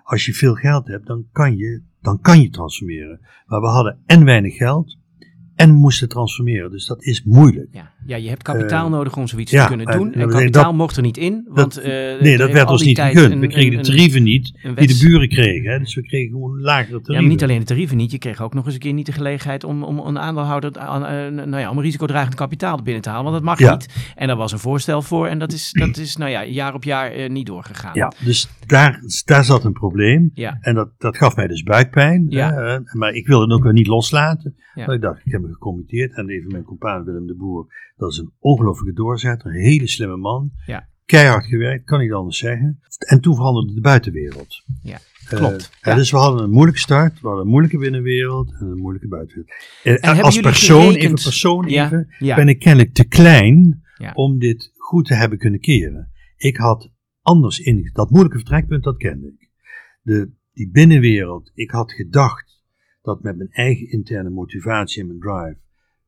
[0.03, 3.19] Als je veel geld hebt, dan kan je, dan kan je transformeren.
[3.45, 4.97] Maar we hadden en weinig geld
[5.55, 6.71] en moesten transformeren.
[6.71, 7.67] Dus dat is moeilijk.
[7.71, 10.13] Ja, ja je hebt kapitaal uh, nodig om zoiets ja, te kunnen doen.
[10.13, 11.47] En kapitaal dat, mocht er niet in.
[11.47, 11.91] Want, dat, uh,
[12.21, 13.39] nee, dat werd ons niet gegund.
[13.39, 15.71] we kregen de tarieven niet die de buren kregen.
[15.71, 15.79] Hè?
[15.79, 17.13] Dus we kregen gewoon lagere tarieven.
[17.13, 18.11] Ja, maar niet alleen de tarieven niet.
[18.11, 21.01] Je kreeg ook nog eens een keer niet de gelegenheid om, om een aandeelhouder, aan,
[21.01, 23.23] uh, nou ja, om risicodragend kapitaal binnen te halen.
[23.23, 23.71] Want dat mag ja.
[23.71, 24.13] niet.
[24.15, 25.27] En daar was een voorstel voor.
[25.27, 27.91] En dat is, dat is nou ja, jaar op jaar niet doorgegaan.
[27.93, 30.31] Ja, dus daar, daar zat een probleem.
[30.33, 30.57] Ja.
[30.61, 32.25] En dat, dat gaf mij dus buikpijn.
[32.29, 32.81] Ja.
[32.91, 34.55] maar ik wilde het ook weer niet loslaten.
[34.75, 34.87] Ja.
[34.87, 36.15] ik dacht, ik heb gecommitteerd.
[36.15, 40.17] En even mijn compaan Willem de Boer, dat is een ongelofelijke doorzetter, een hele slimme
[40.17, 40.51] man.
[40.65, 40.89] Ja.
[41.05, 42.79] Keihard gewerkt, kan niet anders zeggen.
[42.99, 44.63] En toen veranderde de buitenwereld.
[44.81, 45.71] Ja, klopt.
[45.81, 49.07] Uh, Dus we hadden een moeilijke start, we hadden een moeilijke binnenwereld en een moeilijke
[49.07, 49.51] buitenwereld.
[49.83, 55.05] En, en als persoon, even persoon even, ben ik kennelijk te klein om dit goed
[55.05, 56.11] te hebben kunnen keren.
[56.37, 59.51] Ik had anders in, dat moeilijke vertrekpunt, dat kende ik.
[60.01, 62.54] De, die binnenwereld, ik had gedacht
[63.05, 65.59] dat met mijn eigen interne motivatie en mijn drive,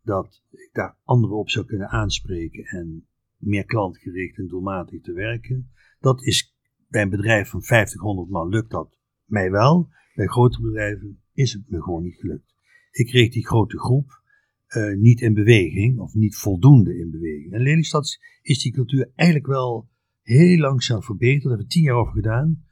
[0.02, 3.08] dat ik daar anderen op zou kunnen aanspreken en
[3.38, 5.72] meer klantgericht en doelmatig te werken.
[6.00, 6.56] Dat is
[6.90, 9.90] bij een bedrijf van 50, 100 man lukt dat mij wel.
[10.16, 12.56] Bij grote bedrijven is het me gewoon niet gelukt.
[12.92, 14.22] Ik kreeg die grote groep
[14.70, 17.54] uh, niet in beweging, of niet voldoende in beweging.
[17.54, 19.90] En Lelystad is die cultuur eigenlijk wel
[20.22, 21.44] heel langzaam verbeterd.
[21.44, 22.66] Daar hebben we tien jaar over gedaan.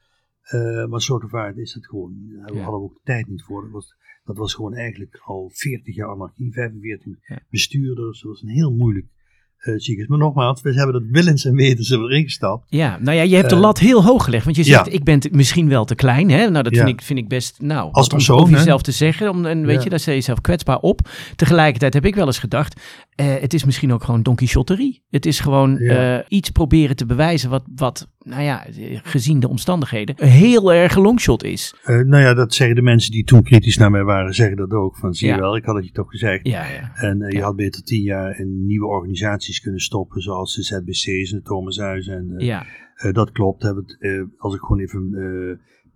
[0.53, 2.13] Uh, maar soort vaart is het gewoon.
[2.29, 2.61] Daar ja.
[2.61, 3.61] hadden we ook de tijd niet voor.
[3.61, 7.13] Dat was dat was gewoon eigenlijk al 40 jaar anarchie, 45
[7.49, 8.21] bestuurders.
[8.21, 9.05] Dat was een heel moeilijk
[9.65, 12.65] uh, Maar nogmaals, we hebben dat willens en wetens erin gestapt.
[12.69, 14.43] Ja, nou ja, je hebt de eh, lat heel hoog gelegd.
[14.43, 16.29] Want je zegt, ik ben misschien wel te klein.
[16.29, 16.49] Hè?
[16.49, 19.29] Nou, dat vind, ik, vind ik best, nou, als persoon, om jezelf te zeggen.
[19.29, 21.09] Om, en weet je, daar zet je jezelf kwetsbaar op.
[21.35, 22.81] Tegelijkertijd heb ik wel eens gedacht,
[23.15, 25.03] uh, het is misschien ook gewoon Don Quixoterie.
[25.09, 25.79] Het is gewoon
[26.27, 28.65] iets proberen te bewijzen wat, wat nou ja,
[29.03, 31.75] gezien de omstandigheden, heel erg longshot is.
[31.85, 34.71] Uh, nou ja, dat zeggen de mensen die toen kritisch naar mij waren, zeggen dat
[34.71, 34.97] ook.
[34.97, 36.47] Van zie je wel, ik had het je toch gezegd.
[36.47, 36.95] Ja, ja.
[36.95, 41.37] En je had beter tien jaar in nieuwe organisaties kunnen stoppen, zoals de ZBC's en
[41.37, 42.07] de Thomashuis.
[42.07, 42.65] En, ja.
[43.11, 43.63] dat klopt.
[43.63, 43.97] Het,
[44.37, 45.09] als ik gewoon even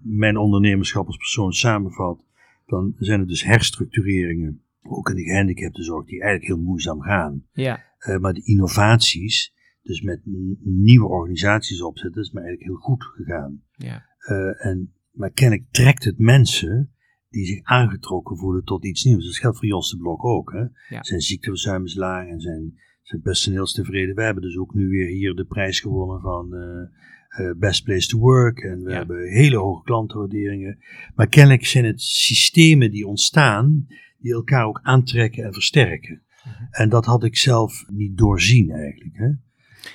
[0.01, 2.23] mijn ondernemerschap als persoon samenvat,
[2.65, 7.43] dan zijn het dus herstructureringen, ook in de gehandicaptenzorg, die eigenlijk heel moeizaam gaan.
[7.52, 7.84] Ja.
[8.19, 10.21] maar de innovaties, dus met
[10.63, 13.62] nieuwe organisaties opzetten, is me eigenlijk heel goed gegaan.
[13.71, 14.06] Ja.
[14.30, 16.93] Uh, en, maar kennelijk trekt het mensen
[17.30, 19.25] die zich aangetrokken voelen tot iets nieuws.
[19.25, 20.52] Dat geldt voor Jos de Blok ook.
[20.52, 20.95] Hè?
[20.95, 21.04] Ja.
[21.04, 24.15] Zijn ziekteverzuim is laag en zijn, zijn personeelstevreden.
[24.15, 28.08] We hebben dus ook nu weer hier de prijs gewonnen van uh, uh, Best Place
[28.08, 28.60] to Work.
[28.60, 30.78] En we hebben hele hoge klantenwaarderingen.
[31.15, 33.88] Maar kennelijk zijn het systemen die ontstaan,
[34.19, 36.21] die elkaar ook aantrekken en versterken.
[36.43, 36.63] Mhm.
[36.71, 39.17] En dat had ik zelf niet doorzien eigenlijk.
[39.17, 39.29] Hè?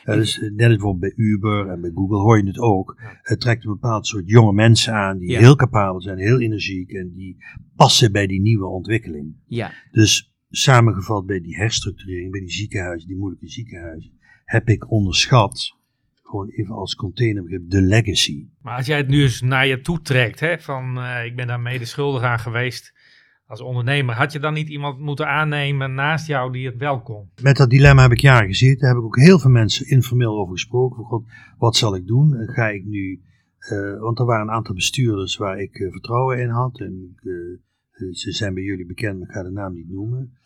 [0.04, 3.00] dus net als bijvoorbeeld bij Uber en bij Google hoor je het ook.
[3.22, 7.12] Het trekt een bepaald soort jonge mensen aan die heel capabel zijn, heel energiek en
[7.12, 7.36] die
[7.76, 9.36] passen bij die nieuwe ontwikkeling.
[9.46, 9.72] Ja.
[9.90, 14.12] Dus samengevat bij die herstructurering, bij die ziekenhuizen, die moeilijke ziekenhuizen,
[14.44, 15.76] heb ik onderschat,
[16.22, 18.48] gewoon even als containerbegrip, de legacy.
[18.62, 21.46] Maar als jij het nu eens naar je toe trekt, hè, van uh, ik ben
[21.46, 22.93] daar mede schuldig aan geweest,
[23.46, 27.30] als ondernemer, had je dan niet iemand moeten aannemen naast jou die het wel kon?
[27.42, 28.78] Met dat dilemma heb ik jaren gezeten.
[28.78, 31.04] Daar heb ik ook heel veel mensen informeel over gesproken.
[31.04, 31.26] God,
[31.58, 32.34] wat zal ik doen?
[32.46, 33.22] Ga ik nu...
[33.72, 36.80] Uh, want er waren een aantal bestuurders waar ik uh, vertrouwen in had.
[36.80, 37.16] En
[38.12, 40.38] ze zijn bij jullie bekend, maar ik ga de naam niet noemen.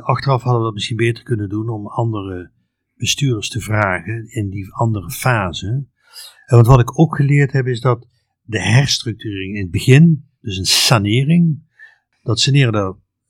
[0.00, 2.50] achteraf hadden we dat misschien beter kunnen doen om andere
[2.96, 5.86] bestuurders te vragen in die andere fase.
[6.46, 8.06] want wat ik ook geleerd heb is dat
[8.42, 11.67] de herstructurering in het begin, dus een sanering,
[12.28, 12.72] dat saneren,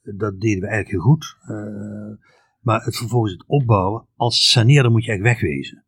[0.03, 1.37] dat, deden we eigenlijk heel goed.
[1.43, 2.17] Uh,
[2.61, 5.85] maar het vervolgens het opbouwen, als saneerder moet je eigenlijk wegwezen.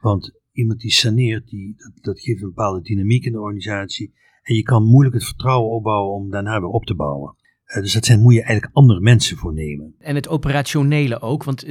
[0.00, 4.14] Want iemand die saneert, die, dat geeft een bepaalde dynamiek in de organisatie.
[4.42, 7.36] En je kan moeilijk het vertrouwen opbouwen om daarna weer op te bouwen.
[7.74, 9.94] Uh, dus dat zijn, moet je eigenlijk andere mensen voor nemen.
[9.98, 11.64] En het operationele ook, want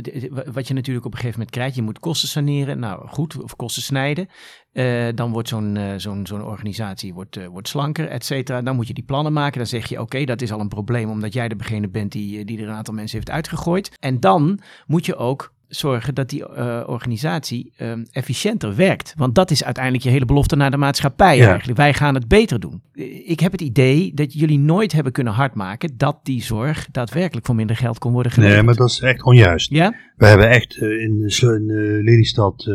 [0.52, 3.56] wat je natuurlijk op een gegeven moment krijgt, je moet kosten saneren, nou goed, of
[3.56, 4.28] kosten snijden.
[4.74, 8.62] Uh, dan wordt zo'n uh, zo'n zo'n organisatie wordt, wordt slanker, et cetera.
[8.62, 9.58] Dan moet je die plannen maken.
[9.58, 12.58] Dan zeg je, oké, dat is al een probleem omdat jij degene bent die, die
[12.58, 13.98] er een aantal mensen heeft uitgegooid.
[14.00, 16.48] En dan moet je ook zorgen dat die
[16.88, 19.14] organisatie um, efficiënter werkt.
[19.18, 21.48] Want dat is uiteindelijk je hele belofte naar de maatschappij ja.
[21.48, 21.78] eigenlijk.
[21.78, 22.82] Wij gaan het beter doen.
[23.26, 27.56] Ik heb het idee dat jullie nooit hebben kunnen hardmaken dat die zorg daadwerkelijk voor
[27.56, 28.58] minder geld kon worden geleverd.
[28.58, 29.70] Nee, maar dat is echt onjuist.
[29.70, 29.96] Ja?
[30.16, 31.66] We hebben echt in, in
[32.04, 32.68] Lelystad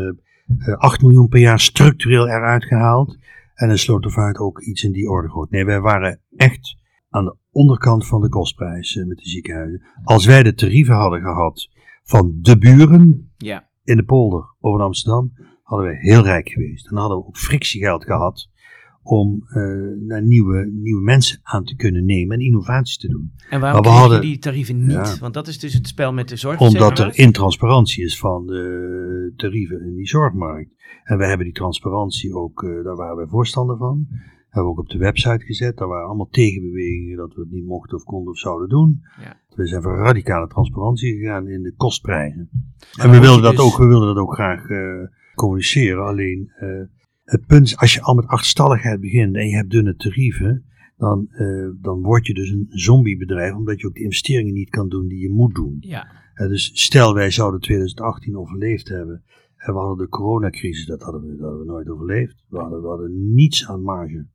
[0.76, 3.18] 8 miljoen per jaar structureel eruit gehaald.
[3.54, 5.50] En een Slotervaart ook iets in die orde groot.
[5.50, 6.76] Nee, wij waren echt
[7.08, 9.82] aan de onderkant van de kostprijs met de ziekenhuizen.
[10.04, 11.68] Als wij de tarieven hadden gehad
[12.06, 13.68] van de buren ja.
[13.84, 16.88] in de polder over Amsterdam, hadden we heel rijk geweest.
[16.90, 18.48] Dan hadden we ook frictiegeld gehad
[19.02, 23.32] om uh, naar nieuwe, nieuwe mensen aan te kunnen nemen en innovaties te doen.
[23.50, 24.90] En waarom we hadden, die tarieven niet?
[24.90, 26.60] Ja, Want dat is dus het spel met de zorg.
[26.60, 30.74] Omdat er intransparantie is van de tarieven in die zorgmarkt.
[31.04, 34.06] En we hebben die transparantie ook, uh, daar waren wij voorstander van.
[34.56, 35.76] Hebben we ook op de website gezet.
[35.76, 39.02] Daar waren allemaal tegenbewegingen dat we het niet mochten of konden of zouden doen.
[39.20, 39.40] Ja.
[39.54, 42.48] We zijn voor radicale transparantie gegaan in de kostprijzen.
[43.00, 43.64] En we wilden, dat dus...
[43.64, 46.06] ook, we wilden dat ook graag uh, communiceren.
[46.06, 46.50] Alleen
[47.24, 50.64] het punt is, als je al met achterstalligheid begint en je hebt dunne tarieven,
[50.96, 54.88] dan, uh, dan word je dus een zombiebedrijf, omdat je ook de investeringen niet kan
[54.88, 55.76] doen die je moet doen.
[55.80, 56.06] Ja.
[56.34, 59.22] Uh, dus stel wij zouden 2018 overleefd hebben
[59.56, 62.44] en we hadden de coronacrisis, dat hadden we, dat hadden we nooit overleefd.
[62.48, 64.26] We hadden, we hadden niets aan marge.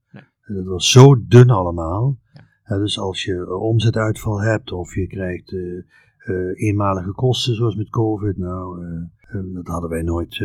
[0.56, 2.18] Dat was zo dun allemaal.
[2.66, 2.78] Ja.
[2.78, 5.84] dus als je omzetuitval hebt of je krijgt uh,
[6.54, 8.86] eenmalige kosten zoals met COVID, nou,
[9.54, 10.40] dat hadden wij nooit,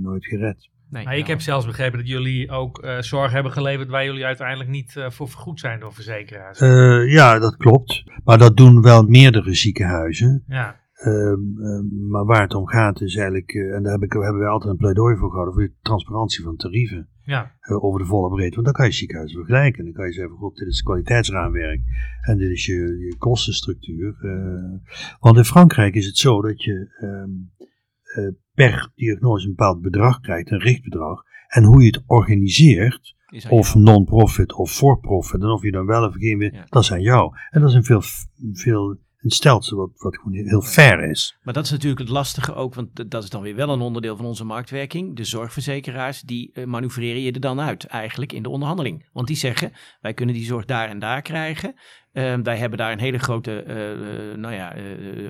[0.00, 0.70] nooit gered.
[0.92, 4.24] Nee, maar ik heb zelfs begrepen dat jullie ook uh, zorg hebben geleverd waar jullie
[4.24, 6.60] uiteindelijk niet uh, voor vergoed zijn door verzekeraars.
[6.60, 8.04] Uh, ja, dat klopt.
[8.24, 10.44] Maar dat doen wel meerdere ziekenhuizen.
[10.46, 10.80] Ja.
[10.94, 14.70] Ehm, maar waar het om gaat is eigenlijk, en daar heb ik, hebben wij altijd
[14.70, 17.08] een pleidooi voor gehouden, voor de transparantie van tarieven.
[17.24, 17.52] Ja.
[17.68, 18.54] over de volle breedte.
[18.54, 19.84] Want dan kan je ziekenhuizen vergelijken.
[19.84, 21.80] Dan kan je zeggen, god, dit is het kwaliteitsraamwerk
[22.20, 24.16] en dit is je, je kostenstructuur.
[25.20, 27.52] want in Frankrijk is het zo dat je um,
[28.54, 31.22] per diagnose een bepaald bedrag krijgt, een richtbedrag.
[31.48, 33.14] En hoe je het organiseert,
[33.48, 36.66] of non-profit of for-profit, en of je dan wel of geen ja.
[36.68, 37.36] dat is aan jou.
[37.50, 38.02] En dat is een veel,
[38.52, 41.36] veel een stelsel wat, wat gewoon heel fair is.
[41.42, 44.16] Maar dat is natuurlijk het lastige ook, want dat is dan weer wel een onderdeel
[44.16, 45.16] van onze marktwerking.
[45.16, 49.08] De zorgverzekeraars, die uh, manoeuvreren je er dan uit eigenlijk in de onderhandeling.
[49.12, 51.74] Want die zeggen, wij kunnen die zorg daar en daar krijgen.
[52.12, 54.74] Uh, wij hebben daar een hele grote uh, nou ja,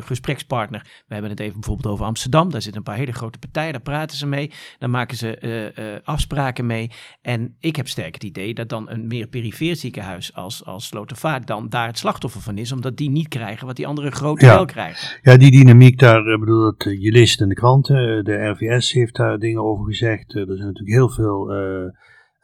[0.01, 0.81] gesprekspartner.
[1.07, 2.51] We hebben het even bijvoorbeeld over Amsterdam.
[2.51, 4.51] Daar zitten een paar hele grote partijen, daar praten ze mee.
[4.79, 6.91] Daar maken ze afspraken mee.
[7.23, 11.47] En ik heb sterk het idee dat dan een meer perifeer ziekenhuis als, als Slotervaart
[11.47, 12.73] dan daar het slachtoffer van is.
[12.73, 14.55] Omdat die niet krijgen wat die andere grote ja.
[14.55, 15.19] wel krijgen.
[15.23, 18.25] Ja, die dynamiek daar, bedoel dat, je leest in de kranten.
[18.25, 20.35] De RVS heeft daar dingen over gezegd.
[20.35, 21.51] er zijn natuurlijk heel veel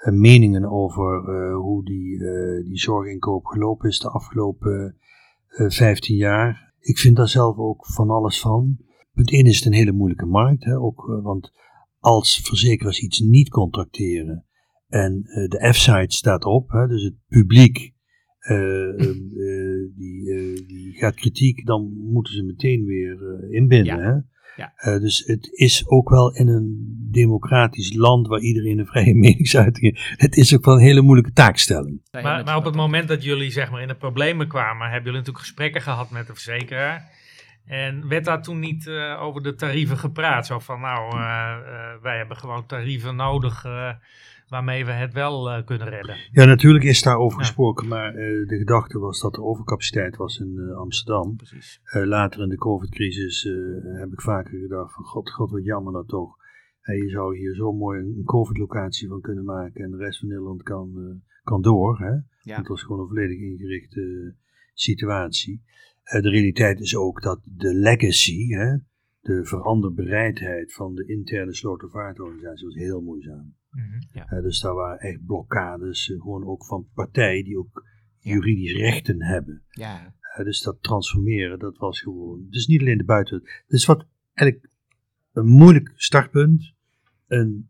[0.05, 4.97] meningen over uh, hoe die, uh, die zorginkoop gelopen is de afgelopen
[5.49, 6.75] uh, 15 jaar.
[6.81, 8.79] Ik vind daar zelf ook van alles van.
[9.15, 11.53] Punt 1 is het een hele moeilijke markt, hè, ook, want
[11.99, 14.45] als verzekeraars iets niet contracteren
[14.89, 17.95] en de F-site staat op, hè, dus het publiek
[19.97, 20.25] die,
[20.67, 23.99] die gaat kritiek, dan moeten ze meteen weer inbinden.
[23.99, 24.03] Ja.
[24.03, 24.21] Hè?
[24.59, 24.73] Ja.
[24.77, 29.99] Uh, dus het is ook wel in een democratisch land waar iedereen een vrije meningsuiting
[29.99, 30.21] heeft.
[30.21, 32.01] Het is ook wel een hele moeilijke taakstelling.
[32.11, 35.19] Maar, maar op het moment dat jullie zeg maar, in de problemen kwamen, hebben jullie
[35.19, 37.17] natuurlijk gesprekken gehad met de verzekeraar.
[37.67, 40.47] En werd daar toen niet uh, over de tarieven gepraat?
[40.47, 41.57] Zo van, nou, uh,
[42.03, 43.65] wij hebben gewoon tarieven nodig
[44.49, 46.17] waarmee we het wel uh, kunnen redden.
[46.31, 47.45] Ja, natuurlijk is daarover ja.
[47.45, 51.37] gesproken, maar uh, de gedachte was dat er overcapaciteit was in uh, Amsterdam.
[51.37, 51.81] Precies.
[51.93, 53.43] later in de COVID-crisis
[53.99, 56.37] heb ik vaker gedacht van god, god wat jammer dat toch.
[56.83, 60.63] je zou hier zo mooi een COVID-locatie van kunnen maken en de rest van Nederland
[60.63, 61.99] kan, kan door.
[61.99, 62.13] Hè?
[62.43, 62.57] Ja.
[62.57, 64.35] Het was gewoon een volledig ingerichte
[64.75, 65.63] situatie.
[66.03, 68.77] de realiteit is ook dat de legacy, hè,
[69.21, 73.57] de veranderbereidheid van de interne slotervaartorganisatie was heel moeizaam.
[73.79, 74.01] Mm -hmm.
[74.13, 74.33] ja.
[74.33, 77.85] uh, dus daar waren echt blokkades, uh, gewoon ook van partijen die ook
[78.19, 78.33] ja.
[78.33, 79.63] juridisch rechten hebben.
[79.71, 80.15] Ja.
[80.39, 82.47] Uh, dus dat transformeren, dat was gewoon.
[82.51, 83.43] Dus niet alleen de buiten.
[83.67, 84.71] Dus wat eigenlijk
[85.33, 86.75] een moeilijk startpunt,
[87.27, 87.69] een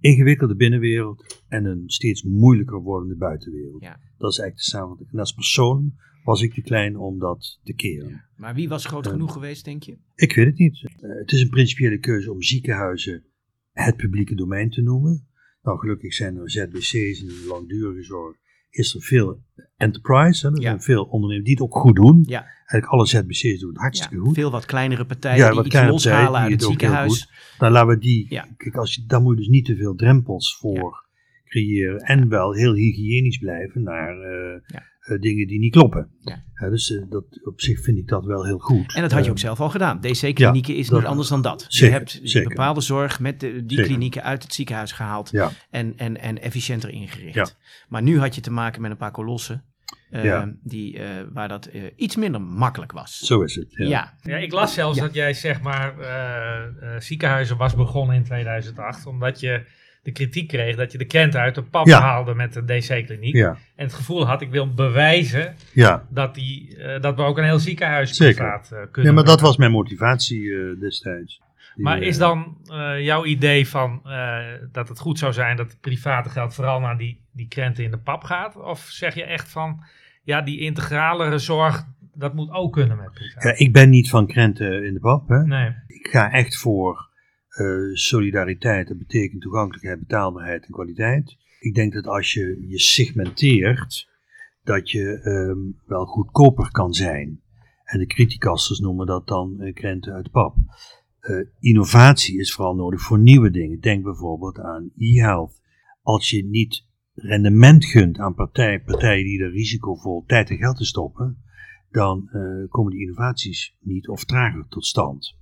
[0.00, 3.82] ingewikkelde binnenwereld en een steeds moeilijker wordende buitenwereld.
[3.82, 4.00] Ja.
[4.18, 5.12] Dat is eigenlijk de samenvatting.
[5.12, 8.08] En als persoon was ik te klein om dat te keren.
[8.08, 8.28] Ja.
[8.36, 9.98] Maar wie was groot genoeg geweest, denk je?
[10.14, 10.80] Ik weet het niet.
[11.00, 13.24] het is een principiële keuze om ziekenhuizen
[13.72, 15.28] het publieke domein te noemen.
[15.62, 18.36] Nou, gelukkig zijn er ZBC's in de langdurige zorg.
[18.70, 19.42] Is er veel
[19.76, 20.52] enterprise, hè?
[20.52, 20.68] er Ja.
[20.68, 22.24] zijn veel ondernemers die het ook goed doen.
[22.28, 22.40] Ja.
[22.42, 24.34] Eigenlijk alle ZBC's doen het hartstikke Ja, goed.
[24.34, 27.30] veel wat kleinere partijen Ja, die iets loshalen uit het ziekenhuis.
[27.58, 30.56] Dan laten we die, kijk, als je, daar moet je dus niet te veel drempels
[30.60, 31.08] voor
[31.44, 31.98] creëren.
[32.00, 34.60] En wel heel hygiënisch blijven naar eh,
[35.00, 36.10] Eh, dingen die niet kloppen.
[36.20, 36.68] Ja.
[36.68, 38.94] dus eh, dat, op zich vind ik dat wel heel goed.
[38.94, 40.00] En dat had je Eh, ook zelf al gedaan.
[40.00, 41.64] DC-klinieken is niet anders dan dat.
[41.68, 42.48] zeker, je hebt zeker.
[42.48, 43.84] bepaalde zorg met de, die Zeker.
[43.84, 47.34] klinieken uit het ziekenhuis gehaald Ja, en, en, en efficiënter ingericht.
[47.34, 47.46] Ja.
[47.88, 49.64] Maar nu had je te maken met een paar kolossen
[50.10, 50.54] Ja.
[50.62, 53.18] die, eh, waar dat eh, iets minder makkelijk was.
[53.18, 53.66] Zo is het.
[53.70, 54.14] Ja, Ja.
[54.22, 55.02] Ja, ik las zelfs Ja.
[55.04, 59.64] dat jij zeg maar eh, eh, ziekenhuizen was begonnen in 2008, omdat je
[60.02, 62.00] de kritiek kreeg dat je de krenten uit de pap Ja.
[62.00, 63.34] haalde met de DC-kliniek.
[63.34, 63.48] Ja.
[63.76, 66.06] En het gevoel had, ik wil bewijzen ja.
[66.08, 68.44] dat, die, eh, dat we ook een heel ziekenhuis Zeker.
[68.44, 68.60] eh,
[68.90, 71.40] kunnen Ja, maar dat was mijn motivatie eh, destijds.
[71.74, 72.56] Die, Maar is dan
[72.98, 74.02] jouw idee van
[74.72, 77.90] dat het goed zou zijn dat het private geld vooral naar die, die krenten in
[77.90, 78.56] de pap gaat?
[78.56, 79.84] Of zeg je echt van,
[80.22, 81.84] ja, die integralere zorg,
[82.14, 83.42] dat moet ook kunnen met privaat?
[83.42, 85.28] Ja, ik ben niet van krenten in de pap.
[85.28, 85.46] Hè.
[85.46, 85.74] Nee.
[85.86, 87.08] Ik ga echt voor
[87.60, 88.88] eh, solidariteit.
[88.88, 91.36] Dat betekent toegankelijkheid, betaalbaarheid en kwaliteit.
[91.58, 94.08] Ik denk dat als je je segmenteert,
[94.62, 97.40] dat je ehm, wel goedkoper kan zijn.
[97.84, 100.56] En de criticasters noemen dat dan eh, krenten uit pap.
[101.20, 103.80] Eh, innovatie is vooral nodig voor nieuwe dingen.
[103.80, 105.60] Denk bijvoorbeeld aan e-health.
[106.02, 110.84] Als je niet rendement gunt aan partij, partijen die er risicovol tijd en geld te
[110.84, 111.42] stoppen,
[111.90, 112.28] dan
[112.68, 115.39] komen die innovaties niet of trager tot stand.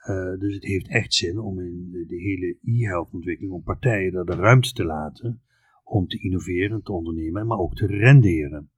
[0.00, 4.14] Eh, dus het heeft echt zin om in de, de hele e-health ontwikkeling, om partijen
[4.14, 5.42] er de ruimte te laten
[5.84, 8.70] om te innoveren, te ondernemen, maar ook te renderen.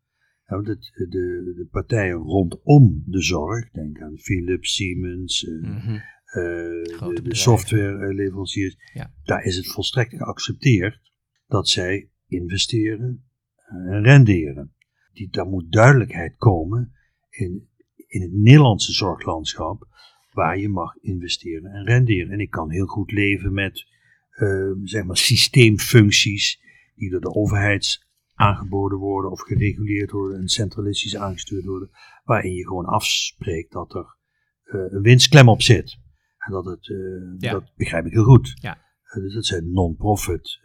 [0.46, 5.94] Ja, want het, de, de partijen rondom de zorg, denk aan Philips, Siemens, eh, Mhm.
[6.24, 9.14] eh, de, softwareleveranciers, Ja.
[9.22, 11.00] daar is het volstrekt geaccepteerd
[11.46, 13.24] dat zij investeren
[13.68, 14.74] en renderen.
[15.12, 16.92] Die, daar moet duidelijkheid komen
[17.30, 17.68] in,
[18.06, 19.86] in het Nederlandse zorglandschap
[20.32, 22.30] waar je mag investeren en renderen.
[22.32, 23.86] En ik kan heel goed leven met
[24.30, 26.60] eh, zeg maar systeemfuncties
[26.94, 31.90] die door de overheid aangeboden worden of gereguleerd worden en centralistisch aangestuurd worden,
[32.24, 34.16] waarin je gewoon afspreekt dat er
[34.62, 35.98] eh, een winstklem op zit.
[36.38, 36.96] En dat het, eh,
[37.38, 37.52] Ja.
[37.52, 38.52] dat begrijp ik heel goed.
[38.60, 38.76] Ja.
[39.02, 40.60] Eh, dus dat zijn non-profit,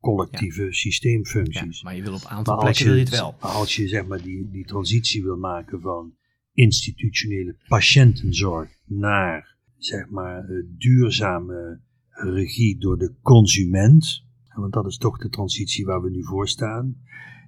[0.00, 1.82] collectieve Ja, systeemfuncties.
[1.82, 3.34] maar je wil op een aantal plekken je, wil je het wel.
[3.40, 6.14] maar als je zeg maar die, die transitie wil maken van
[6.60, 15.18] institutionele patiëntenzorg naar zeg maar eh, duurzame regie door de consument, want dat is toch
[15.18, 16.96] de transitie waar we nu voor staan,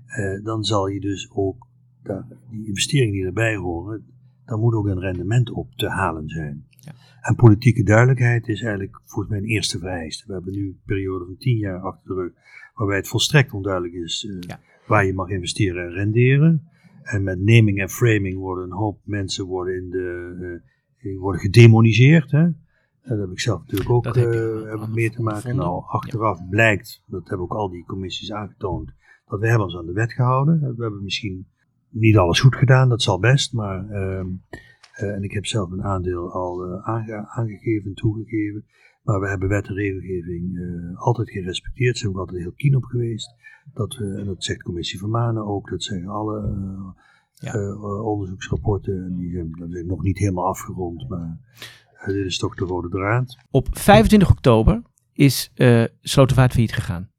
[0.06, 1.66] eh, dan zal je dus ook
[2.02, 4.06] daar, die investeringen die erbij horen,
[4.44, 6.66] dan moet ook een rendement op te halen zijn.
[6.80, 6.92] Ja.
[7.20, 10.24] En politieke duidelijkheid is eigenlijk volgens mij een eerste vereiste.
[10.26, 12.32] We hebben nu een periode van tien jaar achter de rug,
[12.74, 14.60] waarbij het volstrekt onduidelijk is eh, Ja.
[14.86, 16.70] waar je mag investeren en renderen.
[17.02, 21.40] En met naming en framing worden een hoop mensen worden, in de, eh, die worden
[21.40, 22.30] gedemoniseerd.
[22.30, 22.38] Hè?
[22.38, 22.56] En
[23.02, 25.40] dat heb ik zelf natuurlijk ook heb je eh, heb mee te maken.
[25.40, 25.66] gevonden.
[25.66, 28.92] Nou, achteraf blijkt, dat hebben ook al die commissies aangetoond,
[29.26, 30.60] dat we hebben ons aan de wet gehouden.
[30.76, 31.46] We hebben misschien
[31.88, 34.26] niet alles goed gedaan, dat zal best, maar ehm,
[34.92, 38.64] eh, en ik heb zelf een aandeel al eh, aange- aangegeven, toegegeven.
[39.02, 41.98] Maar we hebben wet en regelgeving eh, altijd gerespecteerd.
[41.98, 43.34] Zijn we altijd heel keen op geweest.
[43.74, 47.02] Dat we, en dat zegt de commissie van Manen ook, dat zeggen alle eh,
[47.34, 47.52] Ja.
[47.52, 49.04] eh, onderzoeksrapporten.
[49.04, 51.38] En die zijn, nog niet helemaal afgerond, maar
[52.06, 53.36] dit is toch de rode draad.
[53.50, 57.10] Op 25 oktober is eh Slotervaart failliet gegaan.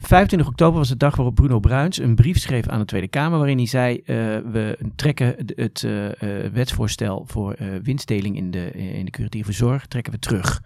[0.00, 3.38] 25 oktober was de dag waarop Bruno Bruins een brief schreef aan de Tweede Kamer.
[3.38, 9.04] waarin hij zei: eh, We trekken het eh, eh, wetsvoorstel voor winstdeling in de, in
[9.04, 10.62] de curatieve zorg trekken we terug.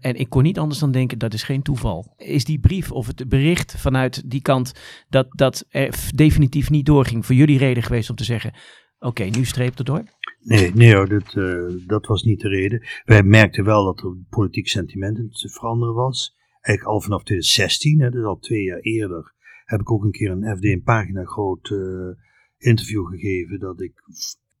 [0.00, 2.14] En ik kon niet anders dan denken: dat is geen toeval.
[2.16, 4.72] Is die brief of het bericht vanuit die kant
[5.08, 5.66] dat dat
[6.14, 8.54] definitief niet doorging voor jullie reden geweest om te zeggen:
[8.98, 10.02] Oké, nu streep er door?
[10.40, 11.32] Nee, nee dat,
[11.86, 12.86] dat was niet de reden.
[13.04, 16.38] Wij merkten wel dat er politiek sentiment te veranderen was.
[16.60, 20.30] Eigenlijk al vanaf 2016, hè, dus al twee jaar eerder, heb ik ook een keer
[20.30, 22.24] een FD een pagina groot eh,
[22.58, 23.92] interview gegeven dat ik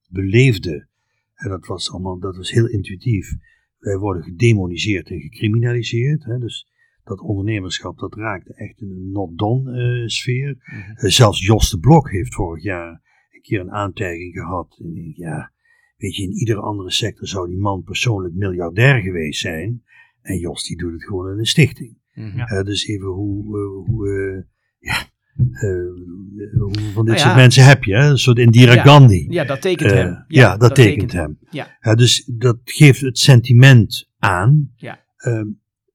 [0.08, 0.88] beleefde.
[1.34, 3.32] En dat was allemaal, dat was heel intuïtief.
[3.78, 6.24] Wij worden gedemoniseerd en gecriminaliseerd.
[6.24, 6.68] Hè, dus
[7.04, 10.56] dat ondernemerschap, dat raakte echt in een not done eh, sfeer.
[10.94, 12.90] Eh, zelfs Jos de Blok heeft vorig jaar
[13.30, 14.78] een keer een aantijging gehad.
[14.82, 15.52] En ik ja,
[15.96, 19.82] weet je, in iedere andere sector zou die man persoonlijk miljardair geweest zijn.
[20.22, 21.98] En Jos die doet het gewoon in een stichting.
[22.14, 22.36] Mhm.
[22.36, 22.44] Ja.
[22.44, 24.42] Eh, dus even hoe, eh, hoe eh,
[24.78, 25.08] ja,
[25.52, 28.08] eh, hoe van dit Nou soort mensen heb je, hè?
[28.10, 28.82] een soort Indira Ja.
[28.82, 29.26] Gandhi.
[29.28, 30.24] Ja, dat tekent hem.
[30.28, 31.38] ja, dat, tekent hem.
[31.50, 31.76] Ja.
[31.80, 34.72] Ja, dus dat geeft het sentiment aan.
[34.76, 35.04] Ja.
[35.16, 35.46] Ehm,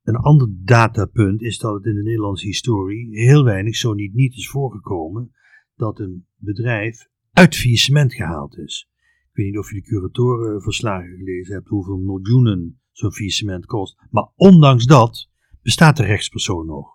[0.03, 4.35] een ander datapunt is dat het in de Nederlandse historie heel weinig, zo niet niet
[4.35, 5.32] is voorgekomen,
[5.76, 8.89] dat een bedrijf uit faillissement gehaald is.
[9.30, 13.98] Ik weet niet of je de curatorenverslagen gelezen hebt, hoeveel miljoenen zo'n faillissement kost.
[14.10, 15.30] Maar ondanks dat
[15.62, 16.88] bestaat de rechtspersoon nog.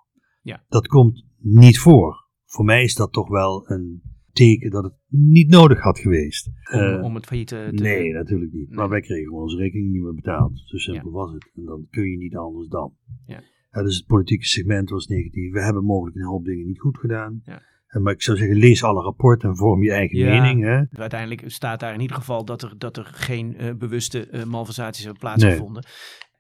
[0.43, 0.65] Ja.
[0.69, 2.29] Dat komt niet voor.
[2.45, 6.47] Voor mij is dat toch wel een teken dat het niet nodig had geweest.
[6.73, 7.69] Om, Eh, om het failliet te...
[7.73, 8.69] Nee, natuurlijk niet.
[8.69, 8.77] Nee.
[8.79, 10.63] Maar wij kregen gewoon onze rekening niet meer betaald.
[10.65, 11.51] Zo simpel was het.
[11.55, 12.95] En dan kun je niet anders dan.
[13.27, 13.43] Ja.
[13.83, 15.53] dus het politieke segment was negatief.
[15.53, 17.41] We hebben mogelijk een hoop dingen niet goed gedaan.
[17.45, 17.63] Ja.
[17.99, 20.63] Maar ik zou zeggen, lees alle rapporten en vorm je eigen mening.
[20.63, 21.01] Hè?
[21.01, 25.85] Uiteindelijk staat daar in ieder geval dat er, dat er geen bewuste malversaties hebben plaatsgevonden.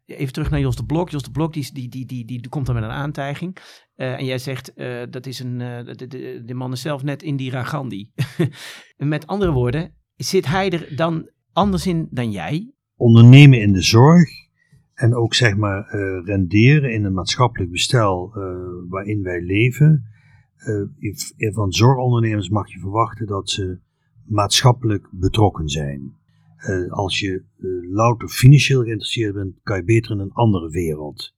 [0.06, 1.10] Even terug naar Jos de Blok.
[1.10, 3.56] Jos de Blok die, die, die, die, die komt dan met een aantijging.
[3.94, 4.72] en jij zegt,
[5.10, 8.10] dat is een, de, de, de man is zelf net Indira Gandhi.
[8.96, 12.72] met andere woorden, zit hij er dan anders in dan jij?
[12.96, 14.28] Ondernemen in de zorg
[14.94, 15.88] en ook zeg maar
[16.24, 18.32] renderen in een maatschappelijk bestel
[18.88, 20.09] waarin wij leven.
[20.66, 23.78] Uh, van zorgondernemers mag je verwachten dat ze
[24.24, 26.18] maatschappelijk betrokken zijn.
[26.88, 27.44] als je
[27.90, 31.34] louter financieel geïnteresseerd bent, kan je beter in een andere wereld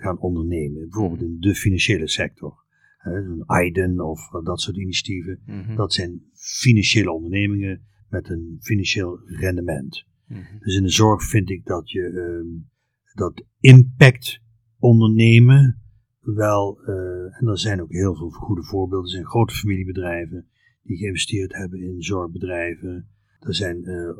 [0.00, 0.88] gaan ondernemen.
[0.88, 2.64] Bijvoorbeeld in de financiële sector.
[2.98, 5.40] een Aiden of dat soort initiatieven.
[5.46, 5.76] Mm -hmm.
[5.76, 7.80] Dat zijn financiële ondernemingen
[8.10, 10.06] met een financieel rendement.
[10.26, 10.58] Mm -hmm.
[10.60, 12.62] Dus in de zorg vind ik dat je uh,
[13.14, 14.40] dat impact
[14.78, 15.82] ondernemen
[16.20, 20.46] wel, uh, en er zijn ook heel veel goede voorbeelden, er zijn grote familiebedrijven
[20.82, 23.08] die geïnvesteerd hebben in zorgbedrijven.
[23.40, 24.14] Er zijn uh, uh,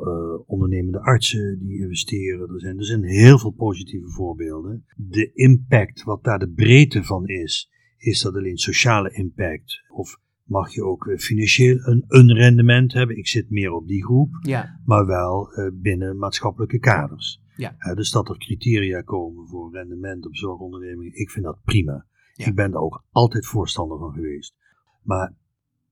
[0.46, 2.48] ondernemende artsen die investeren.
[2.48, 4.84] Er zijn, er zijn heel veel positieve voorbeelden.
[4.96, 10.74] De impact, wat daar de breedte van is, is dat alleen sociale impact of mag
[10.74, 13.16] je ook financieel een, een rendement hebben.
[13.16, 14.80] Ik zit meer op die groep, ja.
[14.84, 17.42] maar wel binnen maatschappelijke kaders.
[17.60, 17.74] Ja.
[17.78, 22.06] Uh, dus dat er criteria komen voor rendement op zorgondernemingen, ik vind dat prima.
[22.32, 22.46] Ja.
[22.46, 24.54] Ik ben daar ook altijd voorstander van geweest.
[25.02, 25.34] Maar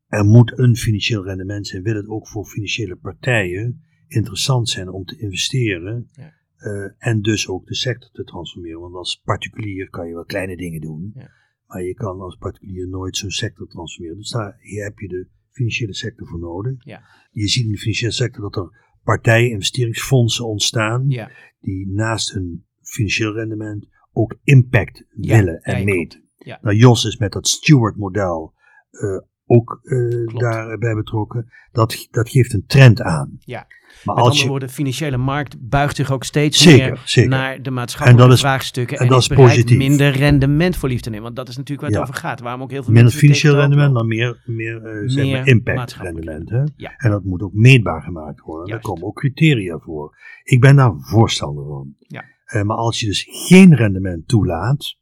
[0.07, 1.83] er moet een financieel rendement zijn.
[1.83, 6.09] Wil het ook voor financiële partijen interessant zijn om te investeren.
[6.13, 6.37] Ja.
[6.59, 8.81] Uh, en dus ook de sector te transformeren.
[8.81, 11.13] Want als particulier kan je wel kleine dingen doen.
[11.15, 11.31] Ja.
[11.67, 14.19] Maar je kan als particulier nooit zo'n sector transformeren.
[14.19, 16.85] Dus daar hier heb je de financiële sector voor nodig.
[16.85, 17.03] Ja.
[17.31, 21.05] Je ziet in de financiële sector dat er partijen, investeringsfondsen ontstaan.
[21.09, 21.31] Ja.
[21.61, 26.23] Die naast een financieel rendement ook impact willen en meten.
[26.61, 28.55] Nou, Jos is met dat Steward-model
[28.91, 31.49] uh, ook uh, daarbij betrokken.
[31.73, 33.37] Dat, dat geeft een trend aan.
[33.39, 33.67] Ja.
[34.05, 38.37] Maar Met andere woorden, de financiële markt buigt zich ook steeds meer naar de maatschappelijke
[38.37, 38.97] vraagstukken.
[38.97, 39.77] En, en dat is positief.
[39.77, 41.25] minder rendement voor lief te nemen.
[41.25, 42.41] Want dat is natuurlijk waar het over gaat.
[42.41, 46.51] Waarom ook heel veel Minder financieel rendement, maar meer, meer, uh, maar impact rendement.
[46.51, 46.63] Hè?
[46.77, 46.95] Ja.
[46.97, 48.69] En dat moet ook meetbaar gemaakt worden.
[48.69, 50.17] Daar komen ook criteria voor.
[50.43, 51.95] Ik ben daar voorstander van.
[51.99, 52.25] Ja.
[52.55, 54.97] Uh, maar als je dus geen rendement toelaat,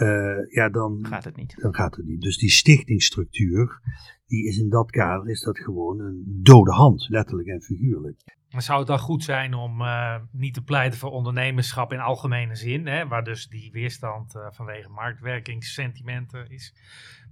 [0.00, 1.54] uh, ja, dan gaat het niet.
[1.60, 2.20] Dan gaat het niet.
[2.20, 3.80] Dus die stichtingsstructuur,
[4.26, 8.22] die is in dat kader is dat gewoon een dode hand, letterlijk en figuurlijk.
[8.50, 12.54] Maar zou het dan goed zijn om uh, niet te pleiten voor ondernemerschap in algemene
[12.54, 16.74] zin, hè, waar dus die weerstand uh, vanwege marktwerkingssentimenten is,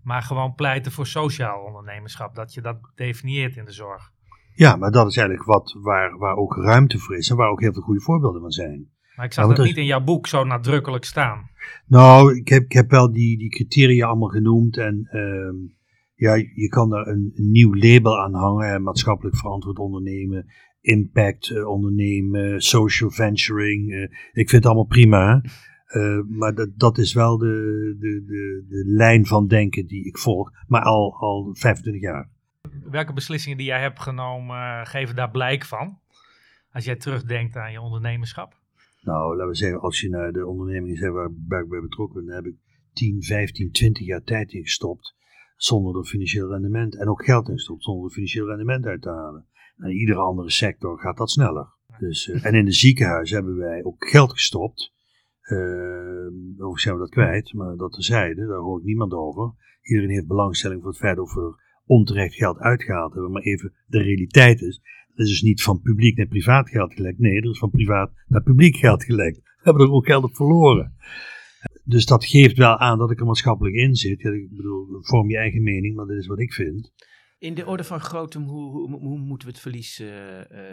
[0.03, 4.13] maar gewoon pleiten voor sociaal ondernemerschap, dat je dat definieert in de zorg?
[4.55, 7.61] Ja, maar dat is eigenlijk wat, waar, waar ook ruimte voor is en waar ook
[7.61, 8.89] heel veel goede voorbeelden van zijn.
[9.17, 11.50] Maar ik zag dat niet in jouw boek zo nadrukkelijk staan.
[11.87, 15.71] Nou, ik heb, ik heb wel die, die criteria allemaal genoemd en uh,
[16.15, 20.47] ja, je kan daar een, nieuw label aan hangen, maatschappelijk verantwoord ondernemen,
[20.81, 23.91] impact uh, ondernemen, social venturing.
[23.91, 24.03] Uh,
[24.33, 25.43] ik vind het allemaal prima.
[25.89, 30.19] Uh, maar dat, dat is wel de, de, de, de lijn van denken die ik
[30.19, 32.29] volg, maar al, al 25 jaar.
[32.91, 35.99] Welke beslissingen die jij hebt genomen geven daar blijk van?
[36.73, 38.60] Als jij terugdenkt aan je ondernemerschap?
[39.01, 42.35] Nou, laten we zeggen, als je naar de ondernemingen zegt waar ik bij betrokken ben,
[42.35, 42.57] heb ik
[42.93, 45.19] 10, 15, 20 jaar tijd in gestopt
[45.57, 49.09] zonder er financieel rendement en ook geld in gestopt zonder er financieel rendement uit te
[49.09, 49.47] halen.
[49.77, 51.69] En in iedere andere sector gaat dat sneller.
[51.99, 54.93] Dus, uh, en in de ziekenhuizen hebben wij ook geld gestopt.
[55.43, 59.53] Uh, of zijn we dat kwijt, maar dat terzijde, daar hoor ik niemand over.
[59.83, 63.33] Iedereen heeft belangstelling voor het feit of we er onterecht geld uitgehaald hebben.
[63.33, 64.81] Maar even de realiteit is,
[65.15, 67.19] er is dus niet van publiek naar privaat geld gelekt.
[67.19, 69.37] Nee, er is van privaat naar publiek geld gelekt.
[69.37, 70.95] We hebben er ook geld op verloren.
[71.85, 74.21] Dus dat geeft wel aan dat ik er maatschappelijk in zit.
[74.21, 76.93] Ja, ik bedoel, vorm je eigen mening, maar dit is wat ik vind.
[77.39, 80.09] In de orde van grootte, hoe, hoe, hoe moeten we het verlies uh,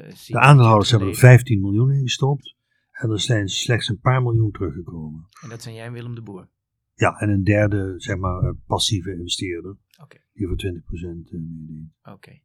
[0.07, 0.35] zien?
[0.35, 2.55] De aandeelhouders hebben er 15 miljoen in gestopt.
[2.91, 5.25] En er zijn slechts een paar miljoen teruggekomen.
[5.41, 6.49] En dat zijn jij en Willem de Boer?
[6.93, 9.77] Ja, en een derde, zeg maar, eh, passieve investeerder.
[10.01, 10.21] Okay.
[10.33, 11.89] Die voor 20% meedeed.
[12.03, 12.41] Oké.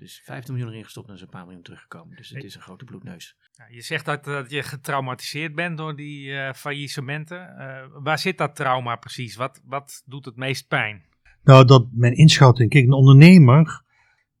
[0.00, 2.16] Dus 15 miljoen erin gestopt en is een paar miljoen teruggekomen.
[2.16, 3.36] Dus het is een grote bloedneus.
[3.52, 7.54] Ja, je zegt dat, dat je getraumatiseerd bent door die uh, faillissementen.
[7.58, 9.36] Uh, waar zit dat trauma precies?
[9.36, 11.02] Wat, wat doet het meest pijn?
[11.42, 12.70] Nou, dat mijn inschatting.
[12.70, 13.84] Kijk, een ondernemer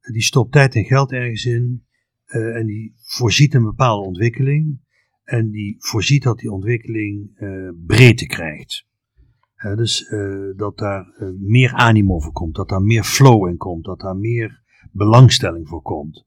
[0.00, 1.86] die stopt tijd en geld ergens in.
[2.26, 4.88] Uh, en die voorziet een bepaalde ontwikkeling.
[5.24, 7.30] En die voorziet dat die ontwikkeling
[7.86, 8.86] breedte krijgt.
[9.74, 10.14] dus
[10.56, 11.06] dat daar
[11.38, 14.59] meer animo voor komt, dat daar meer flow in komt, dat daar meer
[14.92, 16.26] belangstelling voor komt.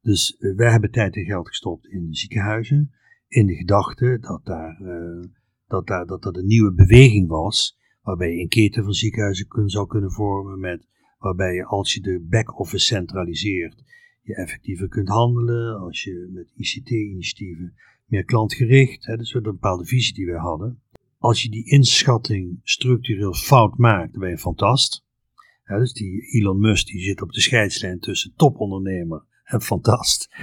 [0.00, 2.94] Dus uh, wij hebben tijd en geld gestopt in de ziekenhuizen,
[3.28, 5.24] in de gedachte dat daar, uh,
[5.66, 9.68] dat, daar, dat dat een nieuwe beweging was, waarbij je een keten van ziekenhuizen kun,
[9.68, 10.88] zou kunnen vormen met
[11.18, 13.82] waarbij je als je de back-office centraliseert,
[14.22, 17.74] je effectiever kunt handelen, als je met ICT-initiatieven
[18.06, 20.82] meer klantgericht, hè, dat is een bepaalde visie die wij hadden.
[21.18, 25.04] Als je die inschatting structureel fout maakt, dan ben je fantast.
[25.64, 30.34] Ja, dus die Elon Musk die zit op de scheidslijn tussen topondernemer en fantast.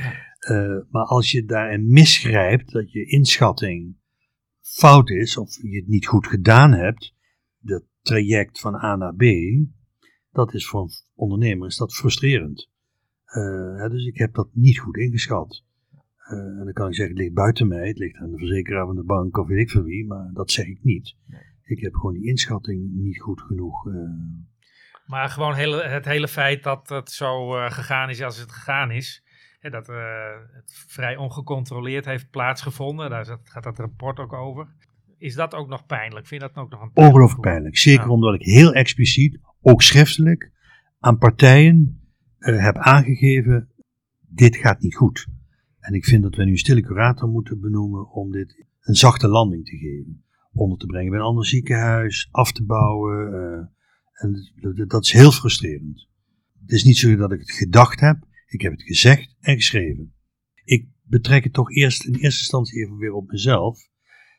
[0.51, 3.95] Uh, maar als je daarin misgrijpt, dat je inschatting
[4.61, 7.13] fout is, of je het niet goed gedaan hebt,
[7.59, 9.23] dat traject van A naar B,
[10.31, 12.69] dat is voor een ondernemer is dat frustrerend.
[13.27, 15.63] Uh, dus ik heb dat niet goed ingeschat.
[16.31, 18.85] Uh, en dan kan ik zeggen, het ligt buiten mij, het ligt aan de verzekeraar
[18.85, 21.15] van de bank of weet ik van wie, maar dat zeg ik niet.
[21.63, 23.85] Ik heb gewoon die inschatting niet goed genoeg.
[25.07, 28.91] Uh, maar gewoon hele, het hele feit dat het zo gegaan is als het gegaan
[28.91, 29.23] is,
[29.59, 34.67] hè, dat het vrij ongecontroleerd heeft plaatsgevonden, daar gaat dat rapport ook over.
[35.17, 36.27] Is dat ook nog pijnlijk?
[36.27, 37.15] Vind je dat ook nog een pijnlijk?
[37.15, 37.77] Ongelooflijk pijnlijk.
[37.77, 40.51] Zeker omdat ik heel expliciet, ook schriftelijk,
[40.99, 42.01] aan partijen
[42.37, 43.69] heb aangegeven,
[44.19, 45.27] dit gaat niet goed.
[45.79, 49.27] En ik vind dat we nu een stille curator moeten benoemen om dit een zachte
[49.27, 50.23] landing te geven.
[50.53, 53.71] Onder te brengen bij een ander ziekenhuis, af te bouwen.
[54.17, 54.51] En
[54.87, 56.07] dat is heel frustrerend.
[56.61, 60.13] Het is niet zo dat ik het gedacht heb, ik heb het gezegd en geschreven.
[60.63, 63.79] Ik betrek het toch eerst in eerste instantie even weer op mezelf.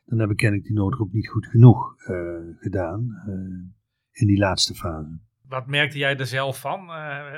[0.05, 2.16] Dan heb ik kennelijk die noodroep niet goed genoeg uh,
[2.59, 3.35] gedaan uh,
[4.11, 5.18] in die laatste fase.
[5.43, 6.87] Wat merkte jij er zelf van?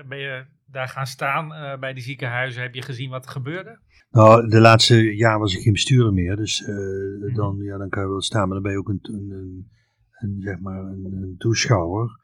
[0.09, 1.49] ben je daar gaan staan
[1.80, 2.62] bij die ziekenhuizen?
[2.62, 3.78] Heb je gezien wat er gebeurde?
[4.11, 8.03] Nou, de laatste jaar was ik geen bestuurder meer, dus uh, dan, ja, dan kan
[8.03, 9.70] je wel staan, maar dan ben je ook een, een, een,
[10.11, 12.18] een zeg maar een, een toeschouwer.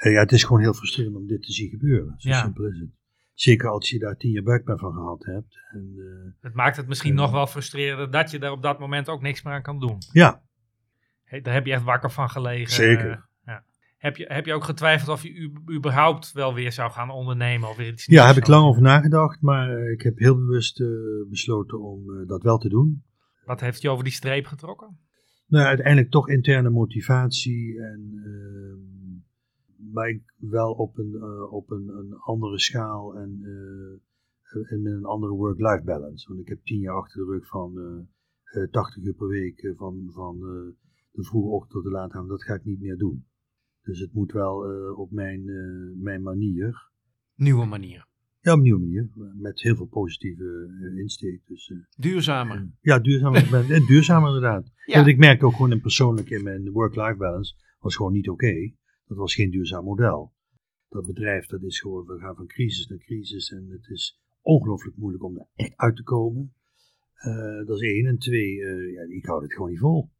[0.00, 2.14] Uh, ja, het is gewoon heel frustrerend om dit te zien gebeuren.
[2.16, 2.40] Zo ja.
[2.40, 2.90] simpel is het.
[3.34, 5.58] Zeker als je daar tien jaar buikpijn van gehad hebt.
[5.70, 9.08] En, uh, het maakt het misschien nog wel frustrerender dat je daar op dat moment
[9.08, 9.98] ook niks meer aan kan doen.
[10.12, 10.42] Ja.
[11.24, 12.74] Hey, daar heb je echt wakker van gelegen.
[12.74, 13.28] Zeker.
[14.00, 17.68] Heb je, heb je ook getwijfeld of je überhaupt wel weer zou gaan ondernemen?
[17.68, 20.82] Of weer iets ja, heb ik lang over nagedacht, maar eh, ik heb heel bewust
[21.28, 23.02] besloten om dat wel te doen.
[23.44, 24.98] Wat heeft je over die streep getrokken?
[25.46, 29.09] Nou, uiteindelijk toch interne motivatie en uh,
[29.92, 33.40] maar ik wel op een, op een, een, andere schaal en,
[34.68, 36.28] en met een andere work-life balance.
[36.28, 37.72] Want ik heb tien jaar achter de rug van
[38.70, 40.38] 80 uur per week van, van
[41.10, 42.28] de vroege ochtend tot de late avond.
[42.28, 43.24] Dat ga ik niet meer doen.
[43.82, 46.90] Dus het moet wel uh, op mijn, uh, mijn manier.
[47.34, 48.08] Nieuwe manier.
[48.40, 49.08] Ja, op een nieuwe manier.
[49.34, 51.46] Met heel veel positieve uh, insteek.
[51.46, 52.70] Dus, duurzamer.
[52.80, 53.66] ja, duurzamer.
[53.86, 54.72] duurzamer inderdaad.
[54.90, 54.96] Ja.
[54.96, 58.72] Want ik merkte ook gewoon in persoonlijk in mijn work-life balance was gewoon niet oké.
[59.10, 60.32] Dat was geen duurzaam model.
[60.88, 64.96] Dat bedrijf, dat is gewoon, we gaan van crisis naar crisis en het is ongelooflijk
[64.96, 66.52] moeilijk om daar echt uit te komen.
[67.66, 68.06] dat is één.
[68.06, 68.54] En twee,
[68.92, 70.10] ja, ik hou het gewoon niet vol.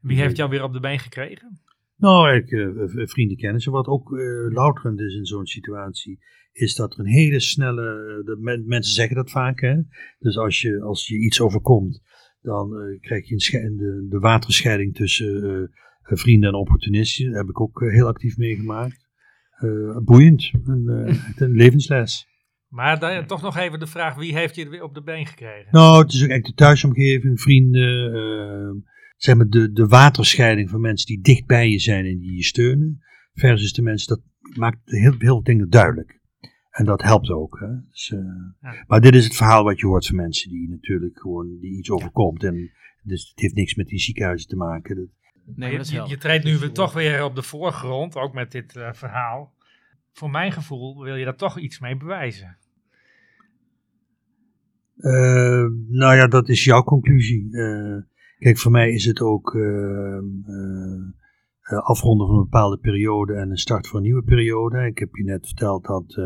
[0.00, 1.60] Wie heeft jou weer op de been gekregen?
[1.96, 3.72] Nou, ik, uh, vrienden kennissen.
[3.72, 4.10] Wat ook
[4.48, 6.18] louterend is in zo'n situatie,
[6.52, 8.22] is dat er een hele snelle.
[8.24, 9.80] De mensen zeggen dat vaak, hè.
[10.18, 12.02] Dus als je, als je iets overkomt,
[12.40, 15.70] dan krijg je een de, de waterscheiding tussen
[16.04, 17.26] vrienden en opportunisten.
[17.26, 19.06] Dat heb ik ook heel actief meegemaakt.
[20.04, 20.88] boeiend, een,
[21.36, 22.26] een levensles.
[22.68, 25.68] Maar dan, toch nog even de vraag: wie heeft je weer op de been gekregen?
[25.70, 28.82] Nou, het is ook echt de thuisomgeving, vrienden
[29.16, 32.44] zeg maar, de, de waterscheiding van mensen die dicht bij je zijn en die je
[32.44, 33.02] steunen,
[33.32, 34.22] versus de mensen, dat
[34.56, 36.20] maakt heel, heel veel dingen duidelijk.
[36.70, 37.58] En dat helpt ook.
[37.60, 37.88] Hè?
[37.90, 38.20] Dus, uh,
[38.60, 38.84] ja.
[38.86, 41.90] Maar dit is het verhaal wat je hoort van mensen die natuurlijk gewoon die iets
[41.90, 42.44] overkomt.
[42.44, 42.70] En
[43.02, 45.12] dus het heeft niks met die ziekenhuizen te maken.
[45.46, 48.76] Dat, nee, je, je, treedt nu weer toch weer op de voorgrond, ook met dit
[48.76, 49.54] uh, verhaal.
[50.12, 52.56] Voor mijn gevoel wil je daar toch iets mee bewijzen.
[54.96, 57.50] Uh, nou ja, dat is jouw conclusie.
[58.38, 60.18] Kijk, voor mij is het ook uh,
[61.72, 64.86] uh, afronden van een bepaalde periode en een start voor een nieuwe periode.
[64.86, 66.24] Ik heb je net verteld dat uh,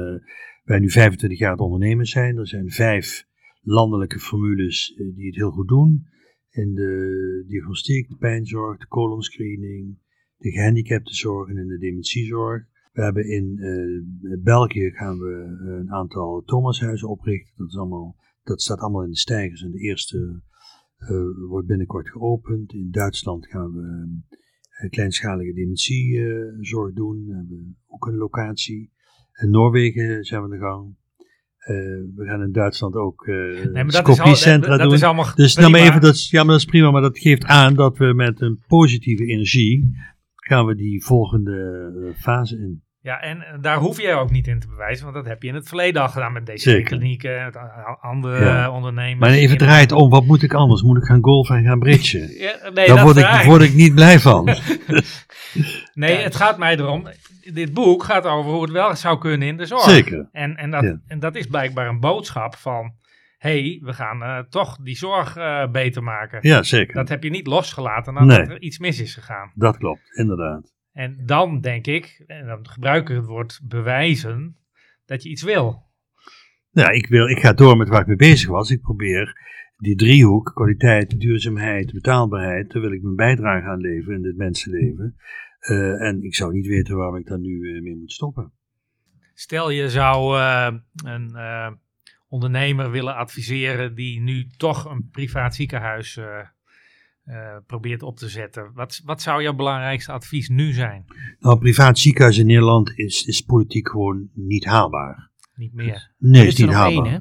[0.64, 2.37] wij nu 25 jaar het ondernemen zijn.
[2.37, 3.27] Er zijn vijf
[3.62, 6.07] landelijke formules die het heel goed doen.
[6.51, 9.99] In de diagnostiek, de pijnzorg, de colonscreening,
[10.36, 12.66] de gehandicaptenzorg en in de dementiezorg.
[12.92, 13.61] We hebben in
[14.42, 17.55] België gaan we een aantal Thomashuizen oprichten.
[17.57, 20.42] Dat, is allemaal, dat staat allemaal in de stijgers en de eerste
[20.99, 22.72] uh, wordt binnenkort geopend.
[22.72, 27.26] In Duitsland gaan we kleinschalige dementiezorg doen.
[27.26, 28.92] We hebben ook een locatie.
[29.40, 30.96] In Noorwegen zijn we aan de gang.
[31.71, 31.77] Uh,
[32.16, 35.69] we gaan in Duitsland ook uh, nee, is al, dat, dat, is allemaal dus prima.
[35.69, 38.41] Nou even, dat, ja, maar dat is prima, maar dat geeft aan dat we met
[38.41, 39.97] een positieve energie
[40.35, 42.83] gaan we die volgende fase in.
[43.01, 45.49] Ja, en eh, daar hoef je ook niet in te bewijzen, want dat heb je
[45.49, 47.57] in het verleden al gedaan met deze klinieken, met
[48.01, 48.64] andere Ja.
[48.64, 49.19] eh, ondernemers.
[49.19, 50.83] Maar even draait om, wat moet ik anders?
[50.83, 52.29] Moet ik gaan golfen en gaan bridgen?
[52.39, 54.49] Ja, nee, Daar word ik, word ik niet blij van.
[55.99, 57.07] Nee, het gaat mij erom,
[57.53, 59.82] dit boek gaat over hoe het wel zou kunnen in de zorg.
[59.82, 60.28] Zeker.
[60.32, 61.01] En, en, dat, Ja.
[61.07, 62.92] en dat is blijkbaar een boodschap van,
[63.38, 66.38] hé, hey, we gaan eh, toch die zorg eh, beter maken.
[66.42, 66.94] Ja, zeker.
[66.94, 68.57] Dat heb je niet losgelaten nadat Nee.
[68.57, 69.53] er iets mis is gegaan.
[69.55, 70.72] Dat klopt, inderdaad.
[70.92, 74.57] En dan denk ik, en dan gebruik ik het woord bewijzen,
[75.07, 75.86] dat je iets wil.
[76.70, 78.70] Ja, ik, wil, ik ga door met waar ik mee bezig was.
[78.70, 79.36] Ik probeer
[79.76, 85.16] die driehoek, kwaliteit, duurzaamheid, betaalbaarheid, daar wil ik mijn bijdrage aan leveren in dit mensenleven.
[85.69, 88.53] Eh, en ik zou niet weten waarom ik daar nu eh, mee moet stoppen.
[89.35, 91.71] Stel je zou eh, een eh,
[92.29, 96.39] ondernemer willen adviseren die nu toch een privaat ziekenhuis eh,
[97.25, 98.71] eh, probeert op te zetten.
[98.75, 101.05] Wat, wat zou jouw belangrijkste advies nu zijn?
[101.39, 105.31] Nou, een privaat ziekenhuis in Nederland is, is politiek gewoon niet haalbaar.
[105.55, 106.12] Niet meer.
[106.19, 107.05] Nee, Er is is niet haalbaar.
[107.05, 107.19] één, hè?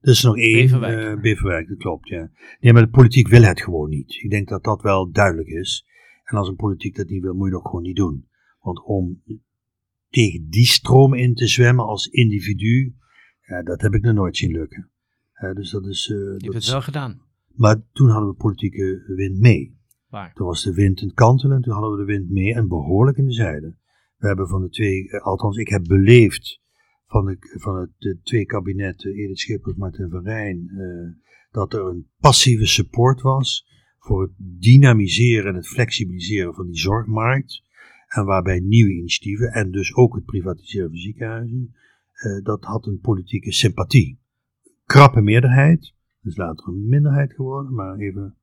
[0.00, 1.68] Er is nog één, Beverwijk.
[1.68, 2.30] Dat klopt, ja.
[2.60, 4.14] Nee, maar de politiek wil het gewoon niet.
[4.22, 5.86] Ik denk dat dat wel duidelijk is.
[6.24, 8.28] En als een politiek dat niet wil, moet je dat gewoon niet doen.
[8.60, 9.22] Want om
[10.08, 12.94] tegen die stroom in te zwemmen als individu,
[13.40, 14.90] ja, dat heb ik nog nooit zien lukken.
[15.32, 17.20] Eh, dus dat is, eh, Je hebt het wel gedaan.
[17.54, 19.78] Maar toen hadden we politieke wind mee.
[20.08, 20.32] Waar?
[20.34, 23.26] Toen was de wind een kantelen, toen hadden we de wind mee en behoorlijk in
[23.26, 23.76] de zijde.
[24.16, 26.60] We hebben van de twee, eh, althans ik heb beleefd
[27.06, 31.86] van, de, van het de twee kabinetten, Edith Schippers, Martin van Rijn, eh, dat er
[31.86, 33.66] een passieve support was
[34.04, 34.32] voor het
[34.62, 37.62] dynamiseren en het flexibiliseren van die zorgmarkt.
[38.06, 41.74] En waarbij nieuwe initiatieven en dus ook het privatiseren van ziekenhuizen,
[42.12, 44.18] eh, dat had een politieke sympathie.
[44.84, 48.36] Krappe meerderheid, dus later een minderheid geworden, maar even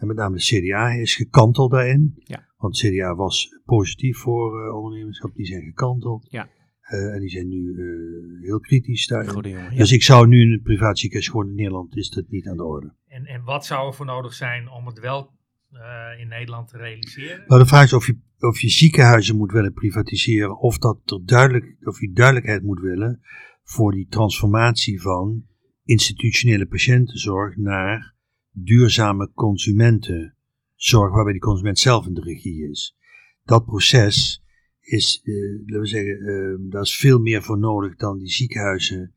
[0.00, 2.14] en met name de CDA is gekanteld daarin.
[2.16, 2.46] Ja.
[2.56, 6.26] Want CDA was positief voor eh, ondernemerschap, die zijn gekanteld.
[6.30, 6.48] Ja.
[6.90, 9.48] Eh, en die zijn nu eh, heel kritisch daarin.
[9.48, 9.68] Ja.
[9.68, 12.56] Dus ik zou nu in een privaat ziekenhuis gewoon in Nederland, is dat niet aan
[12.56, 12.94] de orde.
[13.06, 15.30] En, en wat zou er voor nodig zijn om het wel
[15.70, 17.44] eh, in Nederland te realiseren?
[17.46, 21.24] Maar de vraag is of je, of je ziekenhuizen moet willen privatiseren, of, dat er
[21.24, 23.20] duidelijk, of je duidelijkheid moet willen
[23.62, 25.44] voor die transformatie van
[25.84, 28.14] institutionele patiëntenzorg naar
[28.52, 32.96] duurzame consumentenzorg, waarbij die consument zelf in de regie is.
[33.44, 34.42] Dat proces
[34.90, 35.34] is, eh,
[35.66, 39.14] laten we zeggen, eh, daar is veel meer voor nodig dan die ziekenhuizen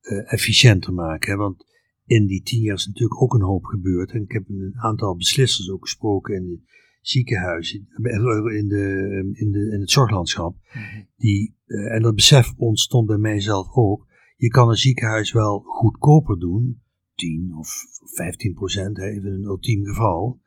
[0.00, 1.30] eh, efficiënter maken.
[1.30, 1.36] Hè?
[1.36, 1.64] Want
[2.04, 4.10] in die tien jaar is natuurlijk ook een hoop gebeurd.
[4.10, 6.60] En ik heb een aantal beslissers ook gesproken in de
[7.00, 8.14] ziekenhuizen, eh,
[8.56, 10.56] in, de, in, de, in het zorglandschap.
[10.72, 11.02] Mhm.
[11.16, 14.08] Die, en dat besef ontstond bij mijzelf ook.
[14.36, 16.82] Je kan een ziekenhuis wel goedkoper doen,
[17.14, 20.40] 10 of 15 procent, hè, even een ultiem geval.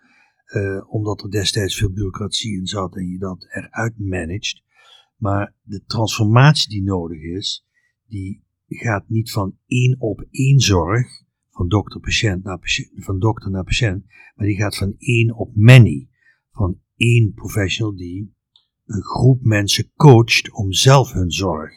[0.53, 4.61] Eh, omdat er destijds veel bureaucratie in zat en je dat eruit managt.
[5.17, 7.65] Maar de transformatie die nodig is,
[8.07, 11.07] die gaat niet van één op één zorg,
[11.51, 15.51] van dokter, patiënt naar patiënt, van dokter naar patiënt, maar die gaat van één op
[15.55, 16.09] many.
[16.51, 18.33] Van één professional die
[18.85, 21.71] een groep mensen coacht om zelf hun zorg.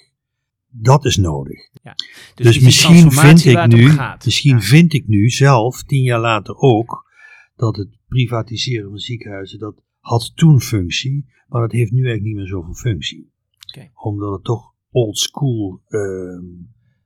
[0.68, 1.70] Dat is nodig.
[1.72, 1.94] Dus,
[2.34, 4.24] Dus, is die misschien vind ik nu, gaat.
[4.24, 4.62] misschien Ja.
[4.62, 7.10] vind ik nu zelf, tien jaar later ook,
[7.54, 12.36] dat het privatiseren van ziekenhuizen, dat had toen functie, maar dat heeft nu eigenlijk niet
[12.36, 13.30] meer zoveel functie.
[13.94, 16.44] Omdat het toch old school, ehm,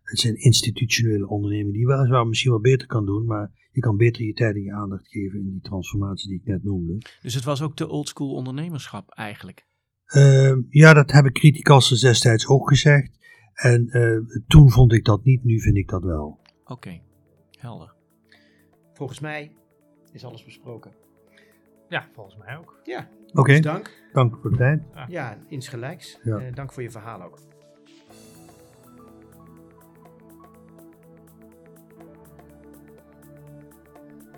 [0.03, 4.25] het zijn institutionele ondernemingen die weliswaar misschien wel beter kan doen, maar je kan beter
[4.25, 6.99] je tijd en je aandacht geven in die transformatie die ik net noemde.
[7.23, 9.67] Dus het was ook te oldschool ondernemerschap eigenlijk.
[10.07, 13.19] Ehm, ja, dat hebben criticasters destijds ook gezegd.
[13.55, 16.39] En eh, toen vond ik dat niet, nu vind ik dat wel.
[16.65, 17.01] Oké,
[17.59, 17.95] helder.
[18.93, 19.53] Volgens mij
[20.13, 20.93] is alles besproken.
[21.89, 22.81] Ja, volgens mij ook.
[22.85, 24.03] Ja, Oké, dus dank.
[24.13, 24.83] dank voor de tijd.
[25.09, 26.19] Ja, insgelijks.
[26.23, 26.37] Ja.
[26.39, 27.39] Eh, dank voor je verhaal ook.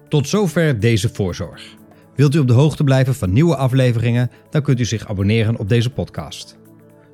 [0.09, 1.75] Tot zover deze voorzorg.
[2.15, 5.69] Wilt u op de hoogte blijven van nieuwe afleveringen, dan kunt u zich abonneren op
[5.69, 6.59] deze podcast.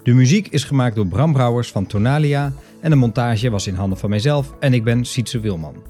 [0.02, 3.98] De muziek is gemaakt door Bram Brouwers van Tonalia en de montage was in handen
[3.98, 5.82] van mijzelf en ik ben Sietse Wilman.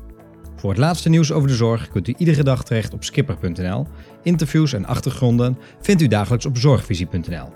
[0.59, 3.87] Voor het laatste nieuws over de zorg kunt u iedere dag terecht op skipper.nl.
[4.23, 7.49] Interviews en achtergronden vindt u dagelijks op zorgvisie.nl.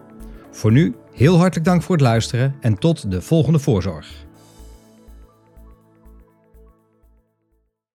[0.51, 4.27] Voor nu heel hartelijk dank voor het luisteren en tot de volgende voorzorg.